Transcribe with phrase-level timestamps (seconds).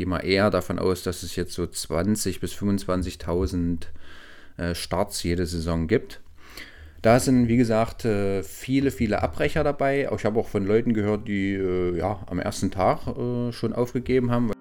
[0.00, 3.82] gehe mal eher davon aus, dass es jetzt so 20.000 bis 25.000
[4.56, 6.22] äh, Starts jede Saison gibt.
[7.02, 10.08] Da sind, wie gesagt, äh, viele, viele Abbrecher dabei.
[10.16, 14.30] Ich habe auch von Leuten gehört, die äh, ja, am ersten Tag äh, schon aufgegeben
[14.30, 14.52] haben.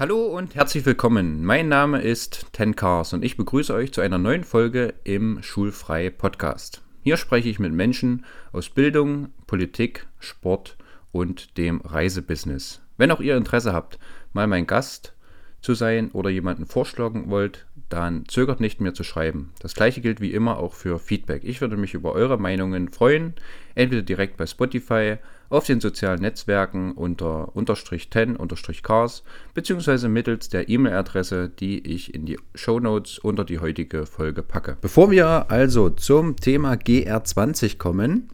[0.00, 1.44] Hallo und herzlich willkommen.
[1.44, 6.08] Mein Name ist Ten Cars und ich begrüße euch zu einer neuen Folge im Schulfrei
[6.08, 6.80] Podcast.
[7.02, 10.78] Hier spreche ich mit Menschen aus Bildung, Politik, Sport
[11.12, 12.80] und dem Reisebusiness.
[12.96, 13.98] Wenn auch ihr Interesse habt,
[14.32, 15.12] mal mein Gast
[15.60, 19.52] zu sein oder jemanden vorschlagen wollt, dann zögert nicht mehr zu schreiben.
[19.58, 21.44] Das gleiche gilt wie immer auch für Feedback.
[21.44, 23.34] Ich würde mich über eure Meinungen freuen,
[23.74, 25.18] entweder direkt bei Spotify,
[25.50, 32.14] auf den sozialen Netzwerken unter unterstrich 10 unterstrich cars, beziehungsweise mittels der E-Mail-Adresse, die ich
[32.14, 34.78] in die Show Notes unter die heutige Folge packe.
[34.80, 38.30] Bevor wir also zum Thema GR20 kommen,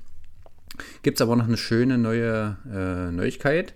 [1.03, 3.75] gibt es aber noch eine schöne neue äh, Neuigkeit.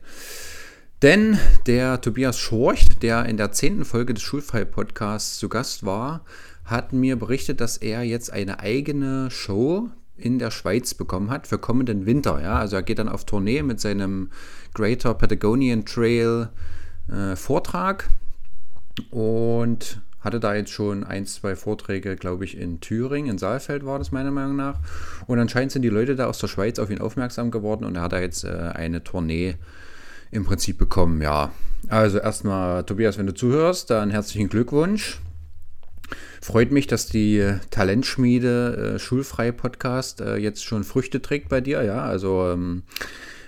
[1.02, 6.26] Denn der Tobias Schorcht, der in der zehnten Folge des Schulfrei-Podcasts zu Gast war,
[6.66, 9.88] hat mir berichtet, dass er jetzt eine eigene Show
[10.20, 12.40] in der Schweiz bekommen hat für kommenden Winter.
[12.42, 12.58] Ja?
[12.58, 14.30] Also er geht dann auf Tournee mit seinem
[14.74, 16.48] Greater Patagonian Trail
[17.08, 18.08] äh, Vortrag
[19.10, 23.98] und hatte da jetzt schon ein, zwei Vorträge, glaube ich, in Thüringen, in Saalfeld war
[23.98, 24.78] das meiner Meinung nach.
[25.26, 28.02] Und anscheinend sind die Leute da aus der Schweiz auf ihn aufmerksam geworden und er
[28.02, 29.56] hat da jetzt äh, eine Tournee
[30.30, 31.22] im Prinzip bekommen.
[31.22, 31.50] Ja,
[31.88, 35.18] also erstmal, Tobias, wenn du zuhörst, dann herzlichen Glückwunsch.
[36.40, 41.82] Freut mich, dass die Talentschmiede äh, Schulfrei Podcast äh, jetzt schon Früchte trägt bei dir.
[41.82, 42.82] Ja, also ähm,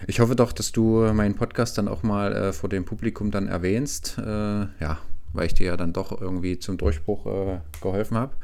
[0.07, 3.49] ich hoffe doch, dass du meinen Podcast dann auch mal äh, vor dem Publikum dann
[3.49, 4.19] erwähnst.
[4.19, 4.99] Äh, ja,
[5.33, 8.35] weil ich dir ja dann doch irgendwie zum Durchbruch äh, geholfen habe.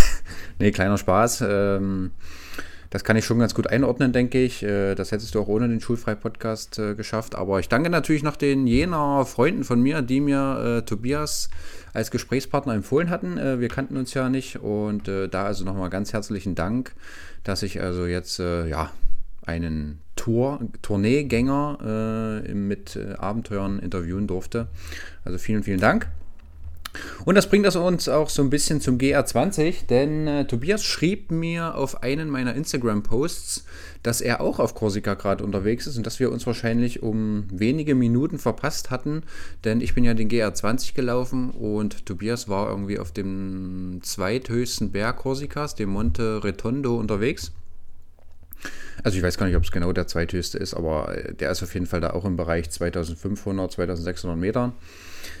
[0.58, 1.44] nee, kleiner Spaß.
[1.46, 2.12] Ähm,
[2.90, 4.62] das kann ich schon ganz gut einordnen, denke ich.
[4.62, 7.34] Äh, das hättest du auch ohne den Schulfrei-Podcast äh, geschafft.
[7.34, 11.50] Aber ich danke natürlich noch den jener Freunden von mir, die mir äh, Tobias
[11.92, 13.38] als Gesprächspartner empfohlen hatten.
[13.38, 14.60] Äh, wir kannten uns ja nicht.
[14.60, 16.94] Und äh, da also nochmal ganz herzlichen Dank,
[17.44, 18.90] dass ich also jetzt äh, ja,
[19.44, 24.66] einen Tour, Tourneegänger mit Abenteuern interviewen durfte.
[25.24, 26.08] Also vielen, vielen Dank.
[27.24, 31.30] Und das bringt das uns auch so ein bisschen zum GR20, denn äh, Tobias schrieb
[31.30, 33.64] mir auf einen meiner Instagram-Posts,
[34.02, 37.94] dass er auch auf Korsika gerade unterwegs ist und dass wir uns wahrscheinlich um wenige
[37.94, 39.24] Minuten verpasst hatten,
[39.64, 45.16] denn ich bin ja den GR20 gelaufen und Tobias war irgendwie auf dem zweithöchsten Berg
[45.18, 47.52] Korsikas, dem Monte Retondo, unterwegs.
[49.02, 51.62] Also ich weiß gar nicht, ob es genau der zweithöchste ist, aber äh, der ist
[51.62, 54.72] auf jeden Fall da auch im Bereich 2500, 2600 Meter.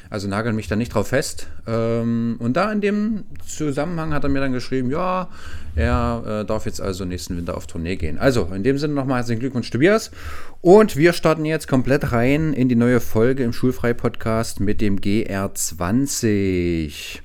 [0.08, 1.48] Also nageln mich da nicht drauf fest.
[1.66, 5.28] Ähm, und da in dem Zusammenhang hat er mir dann geschrieben, ja,
[5.74, 8.18] er äh, darf jetzt also nächsten Winter auf Tournee gehen.
[8.18, 10.12] Also in dem Sinne nochmal herzlichen Glückwunsch, Tobias.
[10.60, 17.20] Und wir starten jetzt komplett rein in die neue Folge im Schulfrei-Podcast mit dem GR20.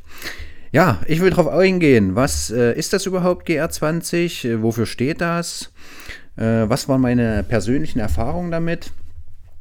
[0.71, 2.15] Ja, ich will darauf eingehen.
[2.15, 4.47] Was äh, ist das überhaupt, GR20?
[4.47, 5.71] Äh, wofür steht das?
[6.37, 8.93] Was waren meine persönlichen Erfahrungen damit?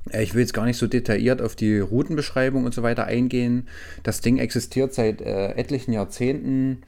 [0.08, 3.68] Äh, ich will jetzt gar nicht so detailliert auf die Routenbeschreibung und so weiter eingehen.
[4.02, 6.82] Das Ding existiert seit äh, etlichen Jahrzehnten.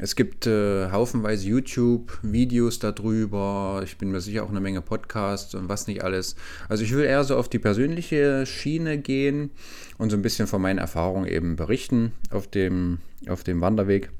[0.00, 3.80] Es gibt äh, haufenweise YouTube-Videos darüber.
[3.82, 6.36] Ich bin mir sicher auch eine Menge Podcasts und was nicht alles.
[6.68, 9.50] Also ich will eher so auf die persönliche Schiene gehen
[9.98, 12.98] und so ein bisschen von meinen Erfahrungen eben berichten auf dem,
[13.28, 14.10] auf dem Wanderweg.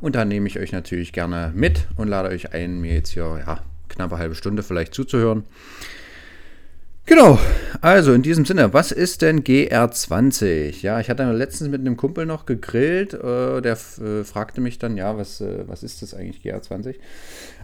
[0.00, 3.42] Und da nehme ich euch natürlich gerne mit und lade euch ein, mir jetzt hier
[3.46, 5.44] ja, knappe halbe Stunde vielleicht zuzuhören.
[7.04, 7.36] Genau,
[7.80, 10.82] also in diesem Sinne, was ist denn GR20?
[10.82, 14.96] Ja, ich hatte letztens mit einem Kumpel noch gegrillt, äh, der äh, fragte mich dann,
[14.96, 16.94] ja, was, äh, was ist das eigentlich GR20?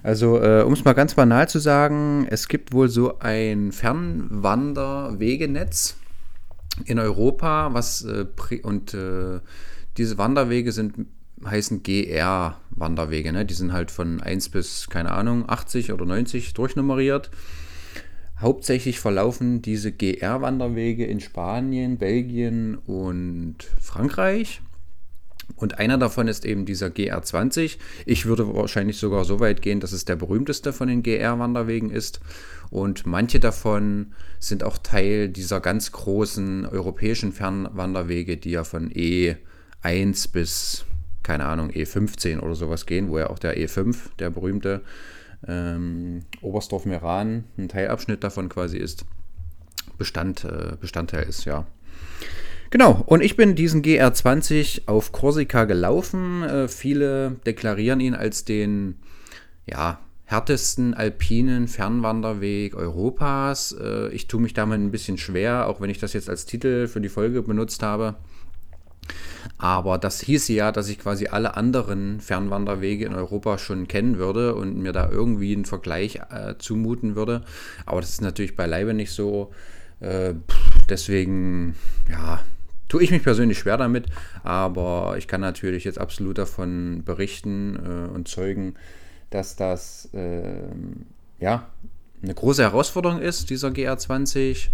[0.03, 5.94] Also, äh, um es mal ganz banal zu sagen, es gibt wohl so ein Fernwanderwegenetz
[6.84, 8.27] in Europa, was äh,
[8.62, 9.38] und äh,
[9.97, 11.06] diese Wanderwege sind
[11.44, 13.44] heißen GR-Wanderwege, ne?
[13.44, 17.30] Die sind halt von 1 bis, keine Ahnung, 80 oder 90 durchnummeriert.
[18.40, 24.60] Hauptsächlich verlaufen diese GR-Wanderwege in Spanien, Belgien und Frankreich.
[25.56, 27.78] Und einer davon ist eben dieser GR20.
[28.06, 32.20] Ich würde wahrscheinlich sogar so weit gehen, dass es der berühmteste von den GR-Wanderwegen ist.
[32.70, 40.30] Und manche davon sind auch Teil dieser ganz großen europäischen Fernwanderwege, die ja von E1
[40.30, 40.84] bis,
[41.24, 44.82] keine Ahnung, E15 oder sowas gehen, wo ja auch der E5, der berühmte,
[45.46, 49.04] ähm, Oberstdorf-Meran ein Teilabschnitt davon quasi ist,
[49.96, 51.66] Bestand, äh, Bestandteil ist, ja.
[52.70, 56.42] Genau, und ich bin diesen GR20 auf Korsika gelaufen.
[56.42, 58.96] Äh, viele deklarieren ihn als den,
[59.66, 63.74] ja, härtesten alpinen Fernwanderweg Europas.
[63.80, 66.86] Äh, ich tue mich damit ein bisschen schwer, auch wenn ich das jetzt als Titel
[66.86, 68.16] für die Folge benutzt habe.
[69.58, 74.54] Aber das hieße ja, dass ich quasi alle anderen Fernwanderwege in Europa schon kennen würde
[74.54, 77.42] und mir da irgendwie einen Vergleich äh, zumuten würde.
[77.86, 79.52] Aber das ist natürlich beileibe nicht so.
[80.00, 80.34] Äh,
[80.88, 81.74] deswegen,
[82.10, 82.40] ja,
[82.88, 84.06] tue ich mich persönlich schwer damit.
[84.42, 88.74] Aber ich kann natürlich jetzt absolut davon berichten äh, und zeugen,
[89.30, 90.68] dass das äh,
[91.40, 91.68] ja,
[92.22, 94.68] eine große Herausforderung ist, dieser GR20.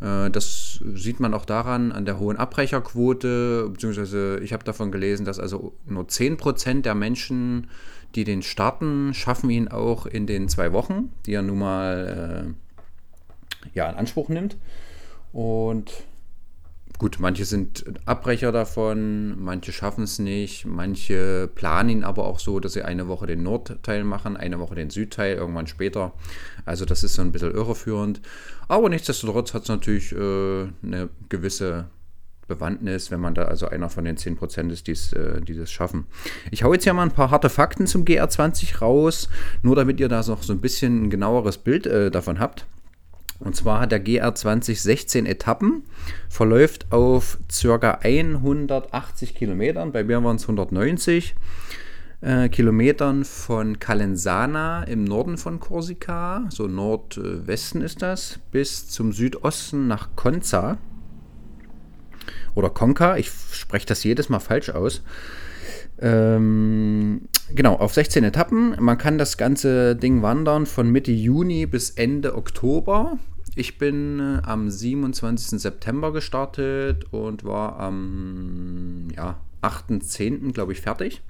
[0.00, 5.24] Äh, das sieht man auch daran, an der hohen Abbrecherquote, beziehungsweise ich habe davon gelesen,
[5.24, 7.68] dass also nur 10% der Menschen,
[8.14, 13.70] die den starten, schaffen ihn auch in den zwei Wochen, die er nun mal äh,
[13.74, 14.56] ja, in Anspruch nimmt.
[15.32, 15.92] Und
[17.00, 22.60] Gut, manche sind Abbrecher davon, manche schaffen es nicht, manche planen ihn aber auch so,
[22.60, 26.12] dass sie eine Woche den Nordteil machen, eine Woche den Südteil, irgendwann später.
[26.66, 28.20] Also das ist so ein bisschen irreführend.
[28.68, 31.86] Aber nichtsdestotrotz hat es natürlich äh, eine gewisse
[32.48, 36.04] Bewandtnis, wenn man da also einer von den 10% ist, die's, äh, die das schaffen.
[36.50, 39.30] Ich hau jetzt hier mal ein paar harte Fakten zum GR20 raus,
[39.62, 42.66] nur damit ihr da noch so ein bisschen ein genaueres Bild äh, davon habt.
[43.40, 45.82] Und zwar hat der GR20 16 Etappen,
[46.28, 47.98] verläuft auf ca.
[48.02, 51.34] 180 Kilometern, bei mir waren es 190
[52.20, 59.88] äh, Kilometern von Calenzana im Norden von Korsika, so Nordwesten ist das, bis zum Südosten
[59.88, 60.76] nach Conza
[62.54, 65.02] oder Conca, ich spreche das jedes Mal falsch aus.
[66.02, 68.74] Ähm, genau, auf 16 Etappen.
[68.78, 73.18] Man kann das ganze Ding wandern von Mitte Juni bis Ende Oktober.
[73.56, 75.60] Ich bin äh, am 27.
[75.60, 80.52] September gestartet und war am ja, 8.10.
[80.52, 81.22] glaube ich fertig.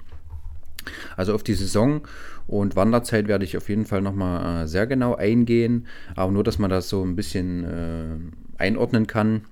[1.15, 2.01] Also auf die Saison
[2.47, 6.59] und Wanderzeit werde ich auf jeden Fall nochmal äh, sehr genau eingehen, aber nur, dass
[6.59, 9.45] man das so ein bisschen äh, einordnen kann.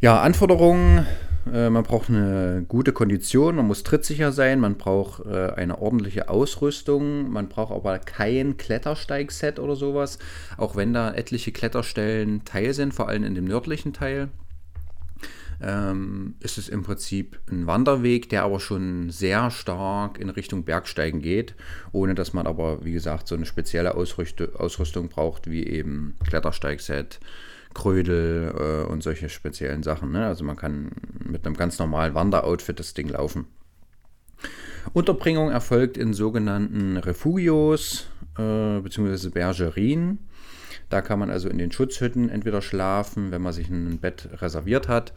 [0.00, 1.06] Ja, Anforderungen
[1.52, 6.28] äh, man braucht eine gute Kondition, man muss trittsicher sein, man braucht äh, eine ordentliche
[6.28, 10.18] Ausrüstung, man braucht aber kein Klettersteigset oder sowas,
[10.56, 14.28] auch wenn da etliche Kletterstellen teil sind, vor allem in dem nördlichen Teil.
[15.62, 21.20] Ähm, ist es im Prinzip ein Wanderweg, der aber schon sehr stark in Richtung Bergsteigen
[21.20, 21.54] geht,
[21.92, 27.20] ohne dass man aber, wie gesagt, so eine spezielle Ausrüstung braucht, wie eben Klettersteigset,
[27.74, 30.12] Krödel äh, und solche speziellen Sachen.
[30.12, 30.26] Ne?
[30.26, 30.92] Also man kann
[31.24, 33.46] mit einem ganz normalen Wanderoutfit das Ding laufen.
[34.92, 39.30] Unterbringung erfolgt in sogenannten Refugios äh, bzw.
[39.30, 40.18] Bergerien.
[40.90, 44.88] Da kann man also in den Schutzhütten entweder schlafen, wenn man sich ein Bett reserviert
[44.88, 45.12] hat.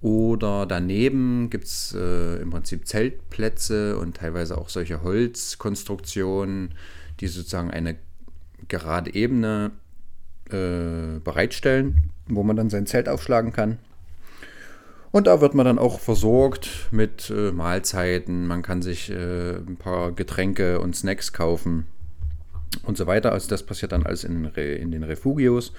[0.00, 6.74] Oder daneben gibt es äh, im Prinzip Zeltplätze und teilweise auch solche Holzkonstruktionen,
[7.20, 7.96] die sozusagen eine
[8.68, 9.72] gerade Ebene
[10.54, 13.78] äh, bereitstellen, wo man dann sein Zelt aufschlagen kann.
[15.10, 18.46] Und da wird man dann auch versorgt mit äh, Mahlzeiten.
[18.46, 21.86] Man kann sich äh, ein paar Getränke und Snacks kaufen
[22.82, 23.30] und so weiter.
[23.30, 25.72] Also das passiert dann alles in, in den Refugios.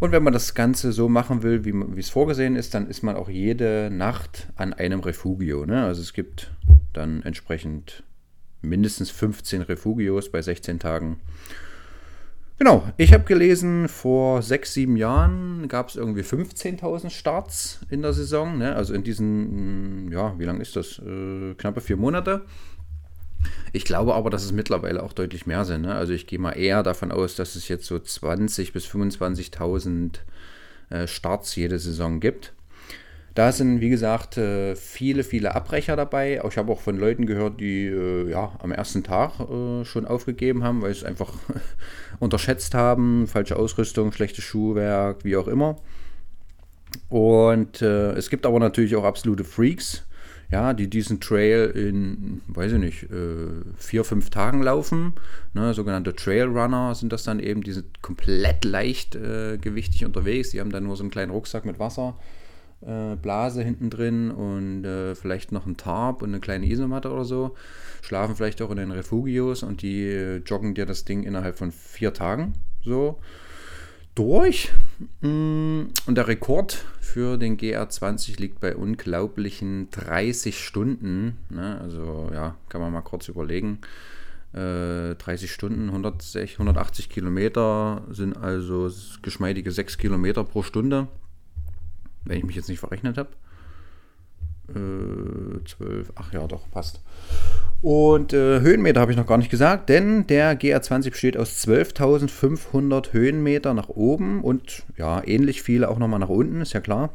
[0.00, 3.16] Und wenn man das Ganze so machen will, wie, es vorgesehen ist, dann ist man
[3.16, 5.66] auch jede Nacht an einem Refugio.
[5.66, 5.84] Ne?
[5.84, 6.50] Also es gibt
[6.92, 8.02] dann entsprechend
[8.62, 11.20] mindestens 15 Refugios bei 16 Tagen.
[12.56, 18.12] Genau, ich habe gelesen, vor sechs, sieben Jahren gab es irgendwie 15.000 Starts in der
[18.12, 18.58] Saison.
[18.58, 18.76] Ne?
[18.76, 21.00] Also in diesen, ja, wie lange ist das?
[21.00, 22.42] Äh, knappe vier Monate.
[23.72, 25.82] Ich glaube aber, dass es mittlerweile auch deutlich mehr sind.
[25.82, 25.94] Ne?
[25.94, 30.18] Also ich gehe mal eher davon aus, dass es jetzt so 20.000 bis 25.000
[30.90, 32.52] äh, Starts jede Saison gibt.
[33.34, 36.40] Da sind, wie gesagt, äh, viele, viele Abbrecher dabei.
[36.48, 40.62] Ich habe auch von Leuten gehört, die äh, ja, am ersten Tag äh, schon aufgegeben
[40.62, 41.32] haben, weil sie es einfach
[42.20, 43.26] unterschätzt haben.
[43.26, 45.76] Falsche Ausrüstung, schlechtes Schuhwerk, wie auch immer.
[47.08, 50.04] Und äh, es gibt aber natürlich auch absolute Freaks,
[50.52, 55.14] ja, die diesen Trail in, weiß ich nicht, äh, vier, fünf Tagen laufen.
[55.54, 60.50] Ne, sogenannte Trailrunner sind das dann eben, die sind komplett leichtgewichtig äh, unterwegs.
[60.50, 62.14] Die haben dann nur so einen kleinen Rucksack mit Wasser
[62.86, 67.24] äh, Blase hinten drin und äh, vielleicht noch ein Tarp und eine kleine Isomatte oder
[67.24, 67.54] so.
[68.02, 71.72] Schlafen vielleicht auch in den Refugios und die äh, joggen dir das Ding innerhalb von
[71.72, 73.18] vier Tagen so
[74.14, 74.72] durch.
[75.20, 81.38] Mm, und der Rekord für den GR20 liegt bei unglaublichen 30 Stunden.
[81.50, 81.80] Ne?
[81.80, 83.78] Also ja, kann man mal kurz überlegen.
[84.52, 88.88] 30 äh, Stunden, 160, 180 Kilometer sind also
[89.20, 91.08] geschmeidige 6 Kilometer pro Stunde.
[92.24, 93.30] Wenn ich mich jetzt nicht verrechnet habe.
[94.68, 97.02] Äh, 12, ach ja, doch, passt.
[97.82, 103.12] Und äh, Höhenmeter habe ich noch gar nicht gesagt, denn der GR20 besteht aus 12.500
[103.12, 107.10] Höhenmeter nach oben und ja, ähnlich viele auch nochmal nach unten, ist ja klar.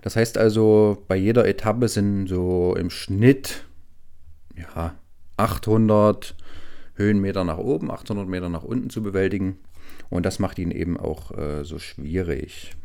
[0.00, 3.64] Das heißt also, bei jeder Etappe sind so im Schnitt
[4.56, 4.94] ja,
[5.36, 6.34] 800
[6.94, 9.58] Höhenmeter nach oben, 800 Meter nach unten zu bewältigen.
[10.08, 12.76] Und das macht ihn eben auch äh, so schwierig.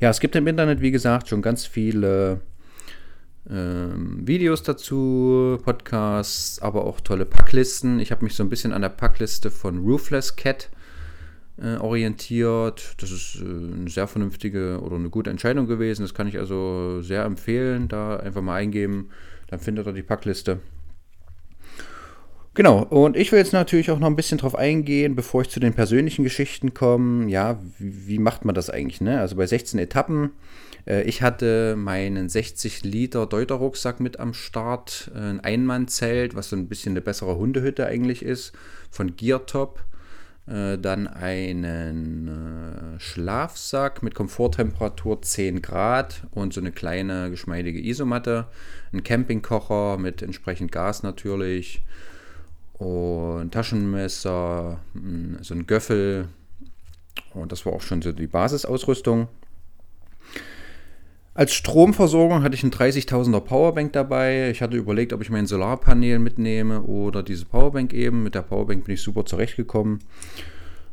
[0.00, 2.40] Ja, es gibt im Internet, wie gesagt, schon ganz viele
[3.48, 8.00] ähm, Videos dazu, Podcasts, aber auch tolle Packlisten.
[8.00, 10.70] Ich habe mich so ein bisschen an der Packliste von Roofless Cat
[11.58, 12.94] äh, orientiert.
[12.98, 16.02] Das ist äh, eine sehr vernünftige oder eine gute Entscheidung gewesen.
[16.02, 17.88] Das kann ich also sehr empfehlen.
[17.88, 19.10] Da einfach mal eingeben,
[19.48, 20.60] dann findet ihr die Packliste.
[22.54, 25.58] Genau, und ich will jetzt natürlich auch noch ein bisschen drauf eingehen, bevor ich zu
[25.58, 27.28] den persönlichen Geschichten komme.
[27.28, 29.00] Ja, wie, wie macht man das eigentlich?
[29.00, 29.18] Ne?
[29.18, 30.30] Also bei 16 Etappen.
[30.86, 36.56] Äh, ich hatte meinen 60 Liter Deuter-Rucksack mit am Start, äh, ein Einmannzelt, was so
[36.56, 38.52] ein bisschen eine bessere Hundehütte eigentlich ist,
[38.88, 39.80] von Geartop.
[40.46, 48.46] Äh, dann einen äh, Schlafsack mit Komforttemperatur 10 Grad und so eine kleine geschmeidige Isomatte.
[48.92, 51.82] Ein Campingkocher mit entsprechend Gas natürlich
[52.78, 56.28] und Taschenmesser, hm, so ein Göffel.
[57.32, 59.28] Und das war auch schon so die Basisausrüstung.
[61.36, 64.50] Als Stromversorgung hatte ich einen 30.000er Powerbank dabei.
[64.50, 68.22] Ich hatte überlegt, ob ich mein Solarpanel mitnehme oder diese Powerbank eben.
[68.22, 69.98] Mit der Powerbank bin ich super zurechtgekommen.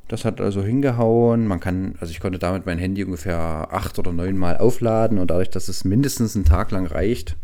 [0.08, 1.46] Das hat also hingehauen.
[1.46, 5.30] Man kann, also ich konnte damit mein Handy ungefähr acht oder neun Mal aufladen und
[5.30, 7.38] dadurch, dass es mindestens einen Tag lang reicht,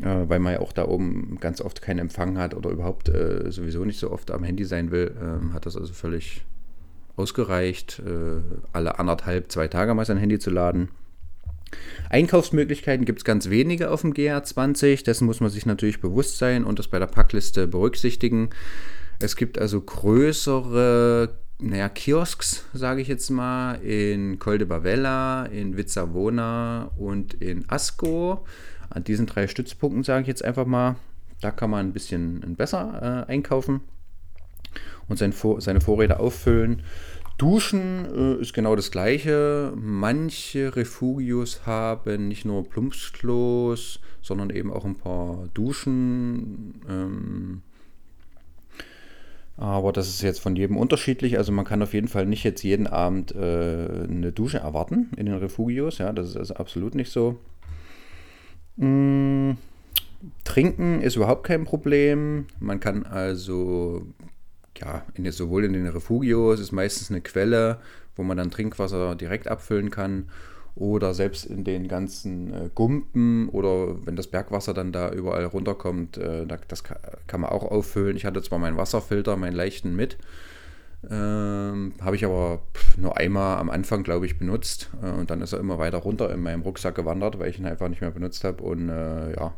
[0.00, 3.50] äh, weil man ja auch da oben ganz oft keinen Empfang hat oder überhaupt äh,
[3.50, 6.44] sowieso nicht so oft am Handy sein will, äh, hat das also völlig
[7.16, 10.88] ausgereicht, äh, alle anderthalb, zwei Tage mal sein Handy zu laden.
[12.10, 16.64] Einkaufsmöglichkeiten gibt es ganz wenige auf dem GR20, dessen muss man sich natürlich bewusst sein
[16.64, 18.50] und das bei der Packliste berücksichtigen.
[19.20, 25.76] Es gibt also größere naja, Kiosks, sage ich jetzt mal, in Col de Bavella, in
[25.76, 28.44] Vizzavona und in Asco.
[28.90, 30.96] An diesen drei Stützpunkten sage ich jetzt einfach mal,
[31.40, 33.80] da kann man ein bisschen besser äh, einkaufen
[35.08, 36.82] und sein, seine Vorräte auffüllen.
[37.36, 39.72] Duschen äh, ist genau das gleiche.
[39.76, 46.80] Manche Refugios haben nicht nur Plumpsklos, sondern eben auch ein paar Duschen.
[46.88, 47.62] Ähm,
[49.56, 51.36] aber das ist jetzt von jedem unterschiedlich.
[51.38, 55.26] Also man kann auf jeden Fall nicht jetzt jeden Abend äh, eine Dusche erwarten in
[55.26, 55.98] den Refugios.
[55.98, 57.38] Ja, das ist also absolut nicht so.
[58.76, 59.52] Mm,
[60.44, 62.46] trinken ist überhaupt kein Problem.
[62.60, 64.06] Man kann also
[64.78, 67.78] ja, in, sowohl in den Refugios ist meistens eine Quelle,
[68.16, 70.28] wo man dann Trinkwasser direkt abfüllen kann.
[70.76, 76.16] Oder selbst in den ganzen äh, Gumpen oder wenn das Bergwasser dann da überall runterkommt,
[76.16, 76.96] äh, das kann,
[77.28, 78.16] kann, man auch auffüllen.
[78.16, 80.18] Ich hatte zwar meinen Wasserfilter, meinen leichten mit,
[81.10, 82.62] ähm, habe ich aber
[82.96, 84.90] nur einmal am Anfang, glaube ich, benutzt.
[85.02, 87.66] Äh, und dann ist er immer weiter runter in meinem Rucksack gewandert, weil ich ihn
[87.66, 88.62] einfach nicht mehr benutzt habe.
[88.62, 89.54] Und äh, ja,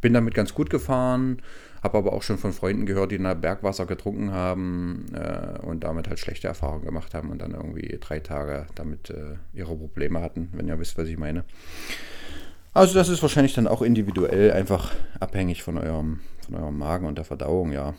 [0.00, 1.42] bin damit ganz gut gefahren.
[1.82, 6.08] Habe aber auch schon von Freunden gehört, die nach Bergwasser getrunken haben äh, und damit
[6.08, 10.50] halt schlechte Erfahrungen gemacht haben und dann irgendwie drei Tage damit äh, ihre Probleme hatten,
[10.52, 11.44] wenn ihr wisst, was ich meine.
[12.72, 17.16] Also das ist wahrscheinlich dann auch individuell einfach abhängig von eurem, von eurem Magen und
[17.16, 17.94] der Verdauung, ja.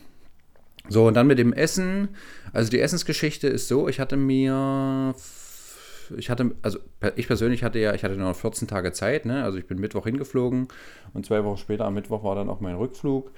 [0.89, 2.09] So, und dann mit dem Essen.
[2.53, 5.15] Also die Essensgeschichte ist so, ich hatte mir
[6.17, 6.79] ich hatte, also
[7.15, 9.43] ich persönlich hatte ja, ich hatte noch 14 Tage Zeit, ne?
[9.43, 10.67] Also ich bin Mittwoch hingeflogen
[11.13, 13.31] und zwei Wochen später am Mittwoch war dann auch mein Rückflug.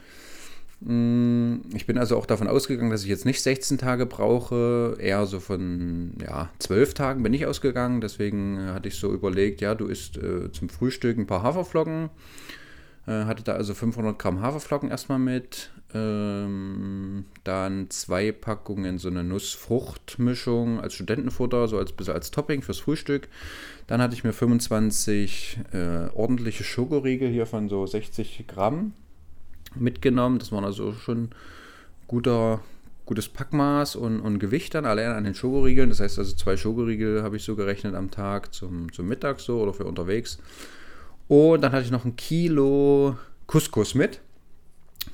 [0.81, 5.25] Mm, ich bin also auch davon ausgegangen, dass ich jetzt nicht 16 Tage brauche, eher
[5.25, 8.01] so von ja, 12 Tagen bin ich ausgegangen.
[8.01, 12.09] Deswegen hatte ich so überlegt, ja, du isst äh, zum Frühstück ein paar Haferflocken.
[13.05, 15.71] Äh, hatte da also 500 Gramm Haferflocken erstmal mit.
[15.93, 22.79] Ähm, dann zwei Packungen so eine Nussfruchtmischung als Studentenfutter, so als bisschen als Topping fürs
[22.79, 23.27] Frühstück.
[23.87, 28.93] Dann hatte ich mir 25 äh, ordentliche Schokoriegel hier von so 60 Gramm
[29.75, 30.39] mitgenommen.
[30.39, 31.29] Das waren also schon
[32.07, 32.61] guter,
[33.05, 35.89] gutes Packmaß und, und Gewicht dann allein an den Schokoriegeln.
[35.89, 39.61] Das heißt also zwei Schokoriegel habe ich so gerechnet am Tag zum, zum Mittag so
[39.61, 40.39] oder für unterwegs.
[41.27, 44.19] Und dann hatte ich noch ein Kilo Couscous mit.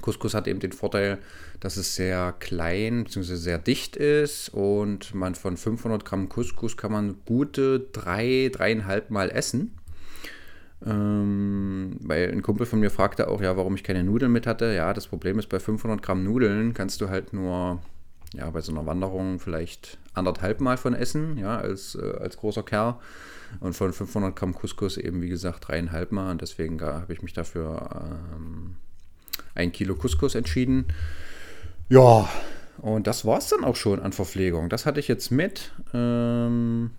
[0.02, 1.20] Couscous hat eben den Vorteil,
[1.60, 3.36] dass es sehr klein bzw.
[3.36, 9.30] sehr dicht ist und man von 500 Gramm Couscous kann man gute drei, dreieinhalb Mal
[9.30, 9.76] essen.
[10.86, 14.74] Ähm, weil ein Kumpel von mir fragte auch, ja, warum ich keine Nudeln mit hatte.
[14.74, 17.82] Ja, das Problem ist, bei 500 Gramm Nudeln kannst du halt nur
[18.34, 22.64] ja, bei so einer Wanderung vielleicht anderthalb Mal von essen, ja, als, äh, als großer
[22.64, 22.96] Kerl.
[23.60, 26.32] Und von 500 Gramm Couscous eben, wie gesagt, dreieinhalb Mal.
[26.32, 28.76] Und deswegen habe ich mich dafür ähm,
[29.56, 30.86] ein Kilo Couscous entschieden.
[31.90, 32.30] Ja,
[32.82, 34.70] und das war es dann auch schon an Verpflegung.
[34.70, 35.72] Das hatte ich jetzt mit.
[35.94, 36.92] Ähm,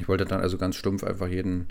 [0.00, 1.68] ich wollte dann also ganz stumpf einfach jeden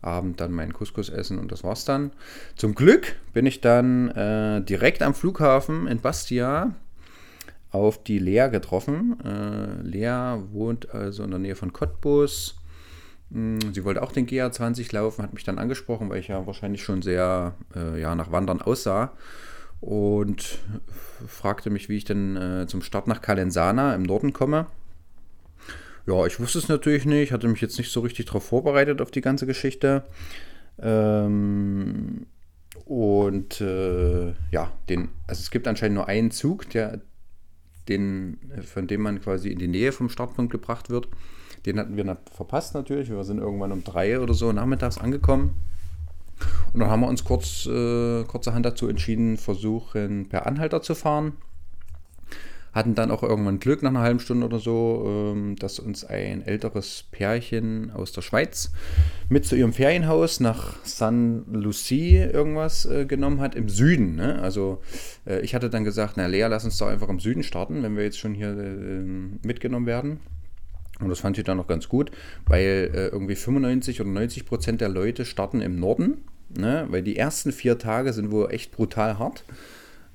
[0.00, 2.12] Abend dann meinen Couscous essen und das war's dann.
[2.56, 6.74] Zum Glück bin ich dann äh, direkt am Flughafen in Bastia
[7.70, 9.18] auf die Lea getroffen.
[9.24, 12.56] Äh, Lea wohnt also in der Nähe von Cottbus.
[13.32, 16.82] Hm, sie wollte auch den GA20 laufen, hat mich dann angesprochen, weil ich ja wahrscheinlich
[16.82, 19.12] schon sehr äh, ja, nach Wandern aussah
[19.80, 20.58] und
[21.26, 24.66] fragte mich, wie ich denn äh, zum Start nach Calenzana im Norden komme.
[26.06, 29.10] Ja, ich wusste es natürlich nicht, hatte mich jetzt nicht so richtig darauf vorbereitet auf
[29.10, 30.04] die ganze Geschichte.
[30.80, 32.26] Ähm,
[32.86, 37.02] und äh, ja, den, also es gibt anscheinend nur einen Zug, der,
[37.88, 41.08] den, von dem man quasi in die Nähe vom Startpunkt gebracht wird.
[41.68, 43.10] Den hatten wir verpasst natürlich.
[43.10, 45.54] Wir sind irgendwann um drei oder so nachmittags angekommen.
[46.72, 51.32] Und dann haben wir uns kurz, äh, kurzerhand dazu entschieden, versuchen per Anhalter zu fahren
[52.72, 56.42] hatten dann auch irgendwann Glück nach einer halben Stunde oder so, ähm, dass uns ein
[56.42, 58.70] älteres Pärchen aus der Schweiz
[59.28, 64.16] mit zu ihrem Ferienhaus nach San Lucie irgendwas äh, genommen hat im Süden.
[64.16, 64.40] Ne?
[64.40, 64.80] Also
[65.26, 67.96] äh, ich hatte dann gesagt, na Lea, lass uns doch einfach im Süden starten, wenn
[67.96, 69.02] wir jetzt schon hier äh,
[69.46, 70.20] mitgenommen werden.
[71.00, 72.10] Und das fand ich dann noch ganz gut,
[72.46, 76.86] weil äh, irgendwie 95 oder 90 Prozent der Leute starten im Norden, ne?
[76.90, 79.44] weil die ersten vier Tage sind wohl echt brutal hart.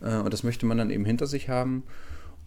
[0.02, 1.84] Äh, und das möchte man dann eben hinter sich haben.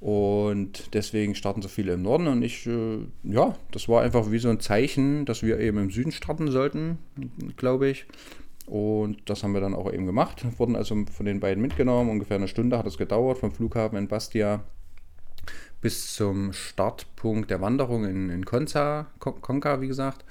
[0.00, 2.26] Und deswegen starten so viele im Norden.
[2.26, 5.90] Und ich, äh, ja, das war einfach wie so ein Zeichen, dass wir eben im
[5.90, 6.98] Süden starten sollten,
[7.56, 8.06] glaube ich.
[8.66, 10.44] Und das haben wir dann auch eben gemacht.
[10.58, 12.10] Wurden also von den beiden mitgenommen.
[12.10, 14.64] Ungefähr eine Stunde hat es gedauert vom Flughafen in Bastia
[15.80, 20.25] bis zum Startpunkt der Wanderung in, in Konza, Konka, wie gesagt.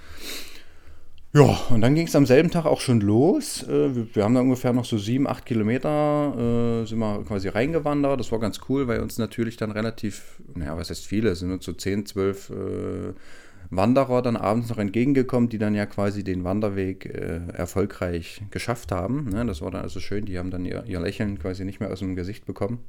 [1.36, 3.62] Ja, und dann ging es am selben Tag auch schon los.
[3.64, 6.34] Äh, wir, haben da ungefähr noch so sieben, acht Kilometer,
[6.82, 8.22] äh, sind wir quasi reingewandert.
[8.22, 11.66] Das war ganz cool, weil uns natürlich dann relativ, naja, was heißt viele, sind uns
[11.66, 13.14] so zehn, zwölf äh,
[13.70, 19.28] Wanderer dann abends noch entgegengekommen, die dann ja quasi den Wanderweg erfolgreich geschafft haben.
[19.30, 19.44] Ne?
[19.46, 22.00] Das war dann also schön, die haben dann ihr, ihr Lächeln quasi nicht mehr aus
[22.00, 22.80] dem Gesicht bekommen.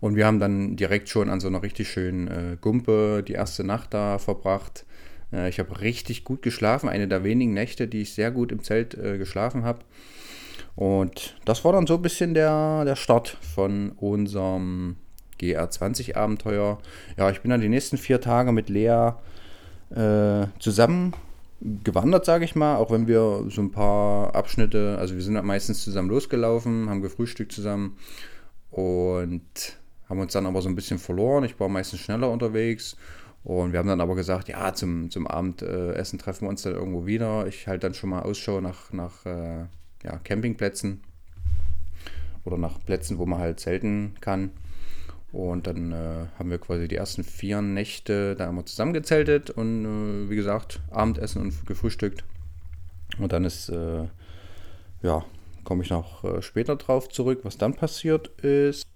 [0.00, 3.64] Und wir haben dann direkt schon an so einer richtig schönen äh, Gumpe die erste
[3.64, 4.84] Nacht da verbracht.
[5.32, 8.62] Äh, ich habe richtig gut geschlafen, eine der wenigen Nächte, die ich sehr gut im
[8.62, 9.80] Zelt äh, geschlafen habe.
[10.76, 14.96] Und das war dann so ein bisschen der, der Start von unserem
[15.40, 16.78] GR20-Abenteuer.
[17.16, 19.12] Ja, ich bin dann die nächsten vier Tage mit Lea
[19.90, 21.14] äh, zusammen
[21.84, 25.82] gewandert, sage ich mal, auch wenn wir so ein paar Abschnitte, also wir sind meistens
[25.82, 27.98] zusammen losgelaufen, haben gefrühstückt zusammen
[28.70, 29.42] und
[30.10, 31.44] haben uns dann aber so ein bisschen verloren.
[31.44, 32.96] Ich war meistens schneller unterwegs
[33.44, 37.06] und wir haben dann aber gesagt, ja, zum, zum Abendessen treffen wir uns dann irgendwo
[37.06, 37.46] wieder.
[37.46, 39.66] Ich halte dann schon mal Ausschau nach, nach äh,
[40.02, 41.00] ja, Campingplätzen
[42.44, 44.50] oder nach Plätzen, wo man halt zelten kann.
[45.32, 50.28] Und dann äh, haben wir quasi die ersten vier Nächte da immer zusammengezeltet und äh,
[50.28, 52.24] wie gesagt, Abendessen und gefrühstückt.
[53.18, 54.08] Und dann ist, äh,
[55.02, 55.24] ja,
[55.62, 58.89] komme ich noch äh, später drauf zurück, was dann passiert ist.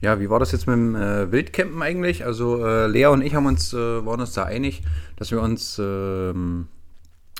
[0.00, 2.24] Ja, wie war das jetzt mit dem äh, Wildcampen eigentlich?
[2.24, 4.82] Also äh, Lea und ich haben uns, äh, waren uns da einig,
[5.16, 6.68] dass wir uns ähm,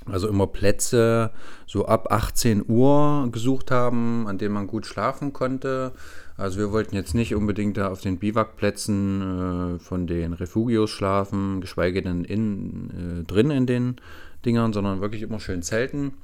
[0.06, 1.30] also immer Plätze
[1.66, 5.92] so ab 18 Uhr gesucht haben, an denen man gut schlafen konnte.
[6.36, 11.60] Also wir wollten jetzt nicht unbedingt da auf den Biwakplätzen äh, von den Refugios schlafen,
[11.60, 13.96] geschweige denn in, äh, drin in den
[14.44, 16.14] Dingern, sondern wirklich immer schön zelten.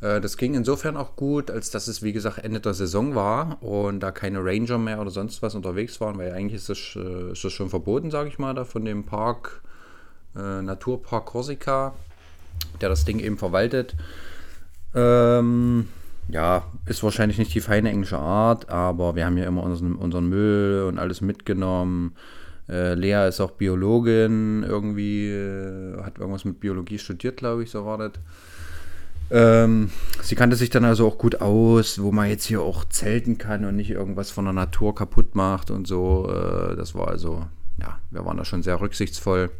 [0.00, 3.62] Äh, das ging insofern auch gut, als dass es, wie gesagt, Ende der Saison war
[3.62, 7.32] und da keine Ranger mehr oder sonst was unterwegs waren, weil eigentlich ist das, äh,
[7.32, 9.62] ist das schon verboten, sage ich mal, da von dem Park,
[10.36, 11.94] äh, Naturpark Corsica,
[12.80, 13.94] der das Ding eben verwaltet.
[14.94, 15.88] Ähm,
[16.28, 20.28] ja, ist wahrscheinlich nicht die feine englische Art, aber wir haben ja immer unseren, unseren
[20.28, 22.14] Müll und alles mitgenommen.
[22.68, 27.84] Äh, Lea ist auch Biologin, irgendwie, äh, hat irgendwas mit Biologie studiert, glaube ich, so
[27.84, 28.12] war das.
[29.30, 29.90] Ähm,
[30.22, 33.64] sie kannte sich dann also auch gut aus, wo man jetzt hier auch zelten kann
[33.64, 36.28] und nicht irgendwas von der Natur kaputt macht und so.
[36.28, 37.46] Äh, das war also,
[37.80, 39.50] ja, wir waren da schon sehr rücksichtsvoll.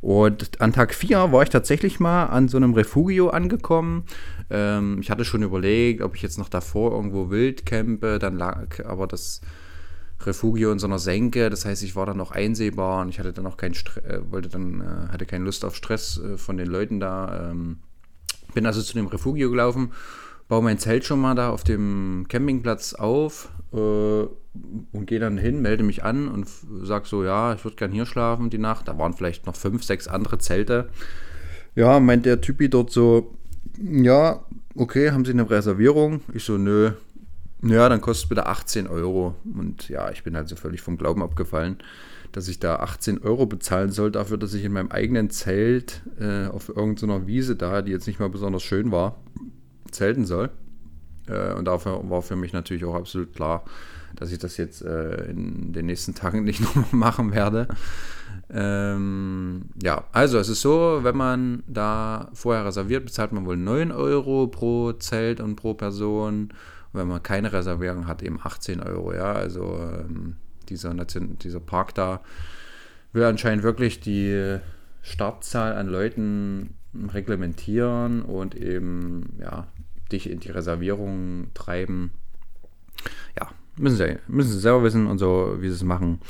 [0.00, 4.04] Und an Tag 4 war ich tatsächlich mal an so einem Refugio angekommen.
[4.50, 8.84] Ähm, ich hatte schon überlegt, ob ich jetzt noch davor irgendwo wild campe, dann lag
[8.84, 9.40] aber das
[10.20, 11.48] Refugio in so einer Senke.
[11.48, 14.20] Das heißt, ich war dann noch einsehbar und ich hatte dann auch keinen Stress, äh,
[14.30, 17.50] wollte dann, äh, hatte keine Lust auf Stress äh, von den Leuten da.
[17.50, 17.78] Ähm,
[18.54, 19.92] bin also zu dem Refugio gelaufen,
[20.48, 25.60] baue mein Zelt schon mal da auf dem Campingplatz auf äh, und gehe dann hin,
[25.62, 26.46] melde mich an und
[26.82, 28.88] sage so, ja, ich würde gern hier schlafen die Nacht.
[28.88, 30.88] Da waren vielleicht noch fünf, sechs andere Zelte.
[31.74, 33.34] Ja, meint der Typi dort so,
[33.82, 34.44] ja,
[34.76, 36.20] okay, haben Sie eine Reservierung?
[36.32, 36.92] Ich so, nö.
[37.62, 39.34] Ja, dann kostet es bitte 18 Euro.
[39.58, 41.78] Und ja, ich bin halt so völlig vom Glauben abgefallen,
[42.34, 46.46] dass ich da 18 Euro bezahlen soll dafür, dass ich in meinem eigenen Zelt äh,
[46.46, 49.22] auf irgendeiner Wiese da, die jetzt nicht mal besonders schön war,
[49.92, 50.50] zelten soll.
[51.28, 53.64] Äh, und dafür war für mich natürlich auch absolut klar,
[54.16, 57.68] dass ich das jetzt äh, in den nächsten Tagen nicht nochmal machen werde.
[58.50, 63.92] Ähm, ja, also es ist so, wenn man da vorher reserviert, bezahlt man wohl 9
[63.92, 66.48] Euro pro Zelt und pro Person.
[66.92, 69.14] Und wenn man keine Reservierung hat, eben 18 Euro.
[69.14, 70.34] Ja, also ähm,
[70.70, 72.20] dieser, dieser Park da
[73.12, 74.58] will anscheinend wirklich die
[75.02, 76.74] Startzahl an Leuten
[77.12, 79.66] reglementieren und eben ja,
[80.10, 82.10] dich in die Reservierung treiben.
[83.38, 86.20] Ja, müssen sie, müssen sie selber wissen und so, wie sie es machen.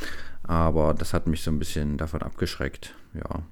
[0.42, 2.94] Aber das hat mich so ein bisschen davon abgeschreckt.
[3.14, 3.42] Ja.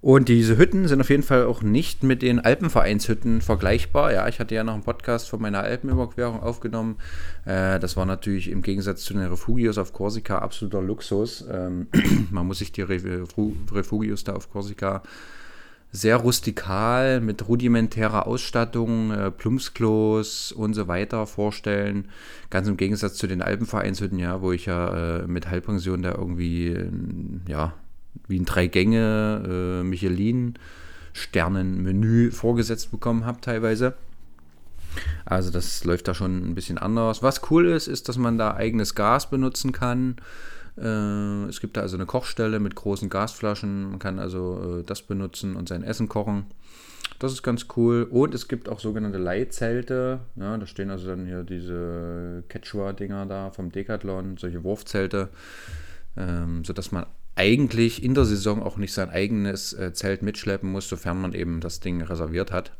[0.00, 4.12] Und diese Hütten sind auf jeden Fall auch nicht mit den Alpenvereinshütten vergleichbar.
[4.12, 6.98] Ja, ich hatte ja noch einen Podcast von meiner Alpenüberquerung aufgenommen.
[7.44, 11.44] Äh, das war natürlich im Gegensatz zu den Refugios auf Korsika absoluter Luxus.
[11.50, 11.88] Ähm,
[12.30, 15.02] man muss sich die Refugios da auf Korsika
[15.90, 22.08] sehr rustikal mit rudimentärer Ausstattung, äh, Plumpsklos und so weiter vorstellen.
[22.50, 26.68] Ganz im Gegensatz zu den Alpenvereinshütten, ja, wo ich ja äh, mit Halbpension da irgendwie,
[26.68, 26.90] äh,
[27.48, 27.74] ja,
[28.26, 33.94] wie ein Drei-Gänge äh, Michelin-Sternen-Menü vorgesetzt bekommen habe teilweise.
[35.24, 37.22] Also das läuft da schon ein bisschen anders.
[37.22, 40.16] Was cool ist, ist, dass man da eigenes Gas benutzen kann.
[40.76, 43.90] Äh, es gibt da also eine Kochstelle mit großen Gasflaschen.
[43.90, 46.46] Man kann also äh, das benutzen und sein Essen kochen.
[47.18, 48.06] Das ist ganz cool.
[48.08, 50.20] Und es gibt auch sogenannte Leihzelte.
[50.36, 55.28] Ja, da stehen also dann hier diese Quechua-Dinger da vom Decathlon, solche Wurfzelte,
[56.16, 57.06] ähm, sodass man
[57.38, 61.60] eigentlich in der Saison auch nicht sein eigenes äh, Zelt mitschleppen muss, sofern man eben
[61.60, 62.72] das Ding reserviert hat.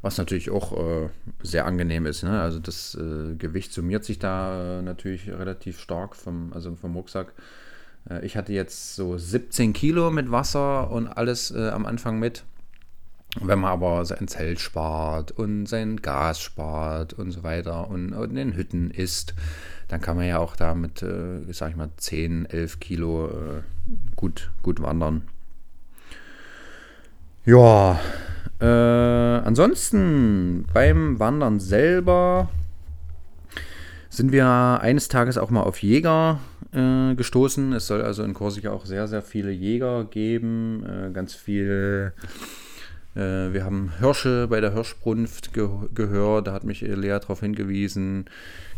[0.00, 1.08] Was natürlich auch äh,
[1.42, 2.22] sehr angenehm ist.
[2.22, 2.40] Ne?
[2.40, 7.34] Also das äh, Gewicht summiert sich da äh, natürlich relativ stark vom, also vom Rucksack.
[8.08, 12.44] Äh, ich hatte jetzt so 17 Kilo mit Wasser und alles äh, am Anfang mit.
[13.40, 18.30] Wenn man aber sein Zelt spart und sein Gas spart und so weiter und, und
[18.30, 19.34] in den Hütten isst,
[19.90, 23.62] dann kann man ja auch da mit, äh, sag ich mal, 10, 11 Kilo äh,
[24.14, 25.22] gut, gut wandern.
[27.44, 27.98] Ja,
[28.60, 32.50] äh, ansonsten beim Wandern selber
[34.10, 36.38] sind wir eines Tages auch mal auf Jäger
[36.72, 37.72] äh, gestoßen.
[37.72, 40.84] Es soll also in Korsika auch sehr, sehr viele Jäger geben.
[40.86, 42.12] Äh, ganz viel.
[43.14, 46.46] Äh, wir haben Hirsche bei der Hirschbrunft ge gehört.
[46.46, 48.26] Da hat mich Lea darauf hingewiesen.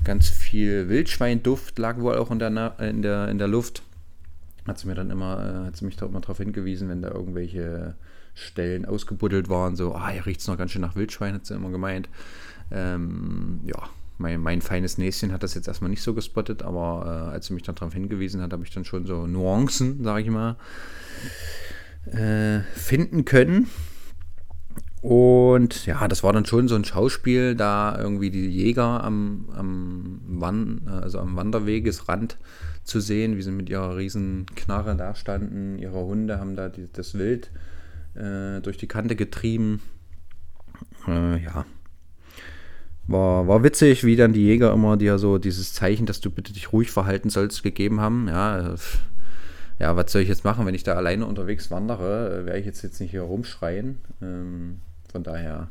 [0.05, 3.83] Ganz viel Wildschweinduft lag wohl auch in der, in der, in der Luft.
[4.67, 7.11] Hat sie mir dann immer, äh, hat sie mich da immer darauf hingewiesen, wenn da
[7.11, 7.95] irgendwelche
[8.35, 9.77] Stellen ausgebuddelt waren.
[9.77, 12.09] So, ah, hier riecht es noch ganz schön nach Wildschwein, hat sie immer gemeint.
[12.71, 17.35] Ähm, ja, mein, mein, feines Näschen hat das jetzt erstmal nicht so gespottet, aber äh,
[17.35, 20.31] als sie mich dann darauf hingewiesen hat, habe ich dann schon so Nuancen, sage ich
[20.31, 20.57] mal,
[22.07, 23.69] äh, finden können.
[25.03, 30.21] Und ja, das war dann schon so ein Schauspiel, da irgendwie die Jäger am, am,
[30.29, 32.39] Wan also am Wanderwegesrand
[32.85, 35.77] zu sehen, wie sie mit ihrer riesen Knarre da standen.
[35.79, 37.51] Ihre Hunde haben da die, das Wild
[38.15, 39.83] äh, durch die Kante getrieben.
[41.09, 41.67] Äh, ja.
[43.09, 46.53] War, war witzig, wie dann die Jäger immer dir so dieses Zeichen, dass du bitte
[46.53, 48.29] dich ruhig verhalten sollst, gegeben haben.
[48.29, 48.77] Ja,
[49.81, 52.43] ja, was soll ich jetzt machen, wenn ich da alleine unterwegs wandere?
[52.43, 53.99] Äh, Werde ich jetzt, jetzt nicht hier rumschreien.
[54.23, 54.81] Ähm,
[55.13, 55.69] von daher,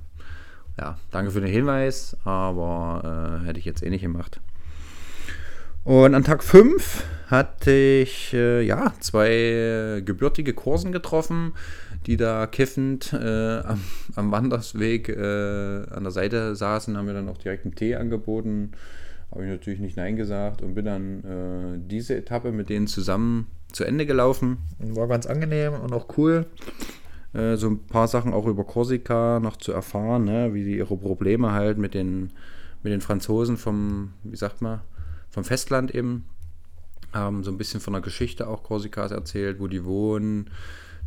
[0.80, 4.40] ja, danke für den Hinweis, aber äh, hätte ich jetzt eh nicht gemacht.
[5.84, 11.54] Und an Tag 5 hatte ich äh, ja zwei gebürtige Kursen getroffen,
[12.06, 13.82] die da kiffend äh, am,
[14.16, 18.74] am, Wandersweg äh, an der Seite saßen, haben mir dann auch direkt einen Tee angeboten.
[19.32, 23.48] Habe ich natürlich nicht Nein gesagt und bin dann äh, diese Etappe mit denen zusammen
[23.72, 24.58] zu Ende gelaufen.
[24.78, 26.46] War ganz angenehm und auch cool.
[27.34, 30.54] Äh, so ein paar Sachen auch über Korsika noch zu erfahren, ne?
[30.54, 32.32] wie die ihre Probleme halt mit den,
[32.84, 34.82] mit den Franzosen vom, wie sagt man,
[35.30, 36.26] vom Festland eben.
[37.14, 40.50] Haben so ein bisschen von der Geschichte auch Korsikas erzählt, wo die wohnen,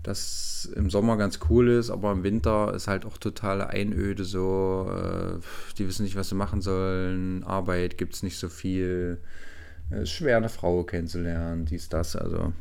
[0.03, 4.87] das im Sommer ganz cool ist, aber im Winter ist halt auch totale Einöde so.
[4.91, 5.41] Äh,
[5.79, 7.43] die wissen nicht, was sie machen sollen.
[7.45, 9.19] Arbeit gibt es nicht so viel.
[9.89, 12.17] Es ist schwer, eine Frau kennenzulernen, dies, das.
[12.17, 12.53] Also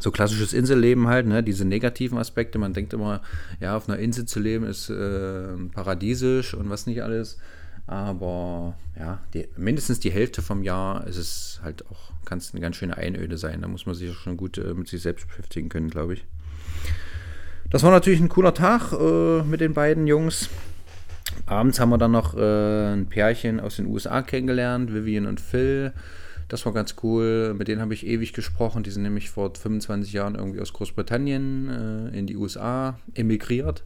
[0.00, 1.42] so klassisches Inselleben halt, ne?
[1.42, 2.58] diese negativen Aspekte.
[2.58, 3.22] Man denkt immer,
[3.60, 7.38] ja, auf einer Insel zu leben ist äh, paradiesisch und was nicht alles.
[7.86, 12.60] Aber ja, die, mindestens die Hälfte vom Jahr ist es halt auch, kann es eine
[12.60, 13.60] ganz schöne Einöde sein.
[13.62, 16.24] Da muss man sich schon gut äh, mit sich selbst beschäftigen können, glaube ich.
[17.70, 20.48] Das war natürlich ein cooler Tag äh, mit den beiden Jungs.
[21.46, 25.92] Abends haben wir dann noch äh, ein Pärchen aus den USA kennengelernt, Vivian und Phil.
[26.48, 27.54] Das war ganz cool.
[27.54, 28.82] Mit denen habe ich ewig gesprochen.
[28.82, 33.84] Die sind nämlich vor 25 Jahren irgendwie aus Großbritannien äh, in die USA emigriert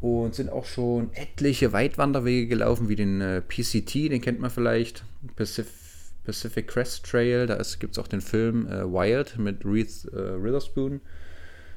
[0.00, 5.04] und sind auch schon etliche Weitwanderwege gelaufen, wie den äh, PCT, den kennt man vielleicht,
[5.36, 5.72] Pacific,
[6.24, 7.46] Pacific Crest Trail.
[7.46, 11.00] Da gibt es auch den Film äh, Wild mit Reese äh, Witherspoon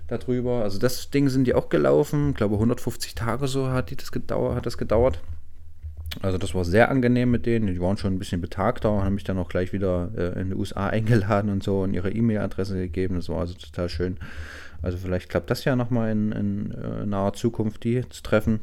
[0.08, 0.64] darüber.
[0.64, 2.32] Also das Ding sind die auch gelaufen.
[2.32, 5.22] Ich glaube 150 Tage so hat, die das gedauert, hat das gedauert.
[6.22, 7.68] Also das war sehr angenehm mit denen.
[7.68, 10.50] Die waren schon ein bisschen betagter und haben mich dann auch gleich wieder äh, in
[10.50, 13.16] die USA eingeladen und so und ihre E-Mail-Adresse gegeben.
[13.16, 14.18] Das war also total schön.
[14.82, 18.62] Also vielleicht klappt das ja nochmal in, in äh, naher Zukunft, die zu treffen.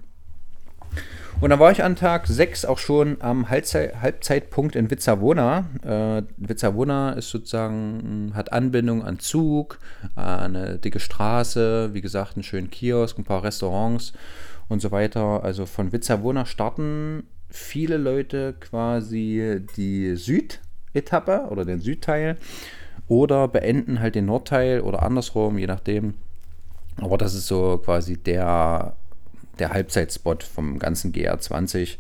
[1.41, 5.67] Und dann war ich an Tag 6 auch schon am Halbzeit, Halbzeitpunkt in Vizzavona.
[5.83, 9.79] Äh, Vizzavona ist sozusagen, hat Anbindung an Zug,
[10.15, 14.15] eine dicke Straße, wie gesagt, einen schönen Kiosk, ein paar Restaurants
[14.69, 15.45] und so weiter.
[15.45, 22.37] Also von Vizzavona starten viele Leute quasi die Südetappe oder den Südteil
[23.09, 26.15] oder beenden halt den Nordteil oder andersrum, je nachdem.
[26.97, 28.97] Aber das ist so quasi der,
[29.59, 31.99] der Halbzeitspot vom ganzen GR20.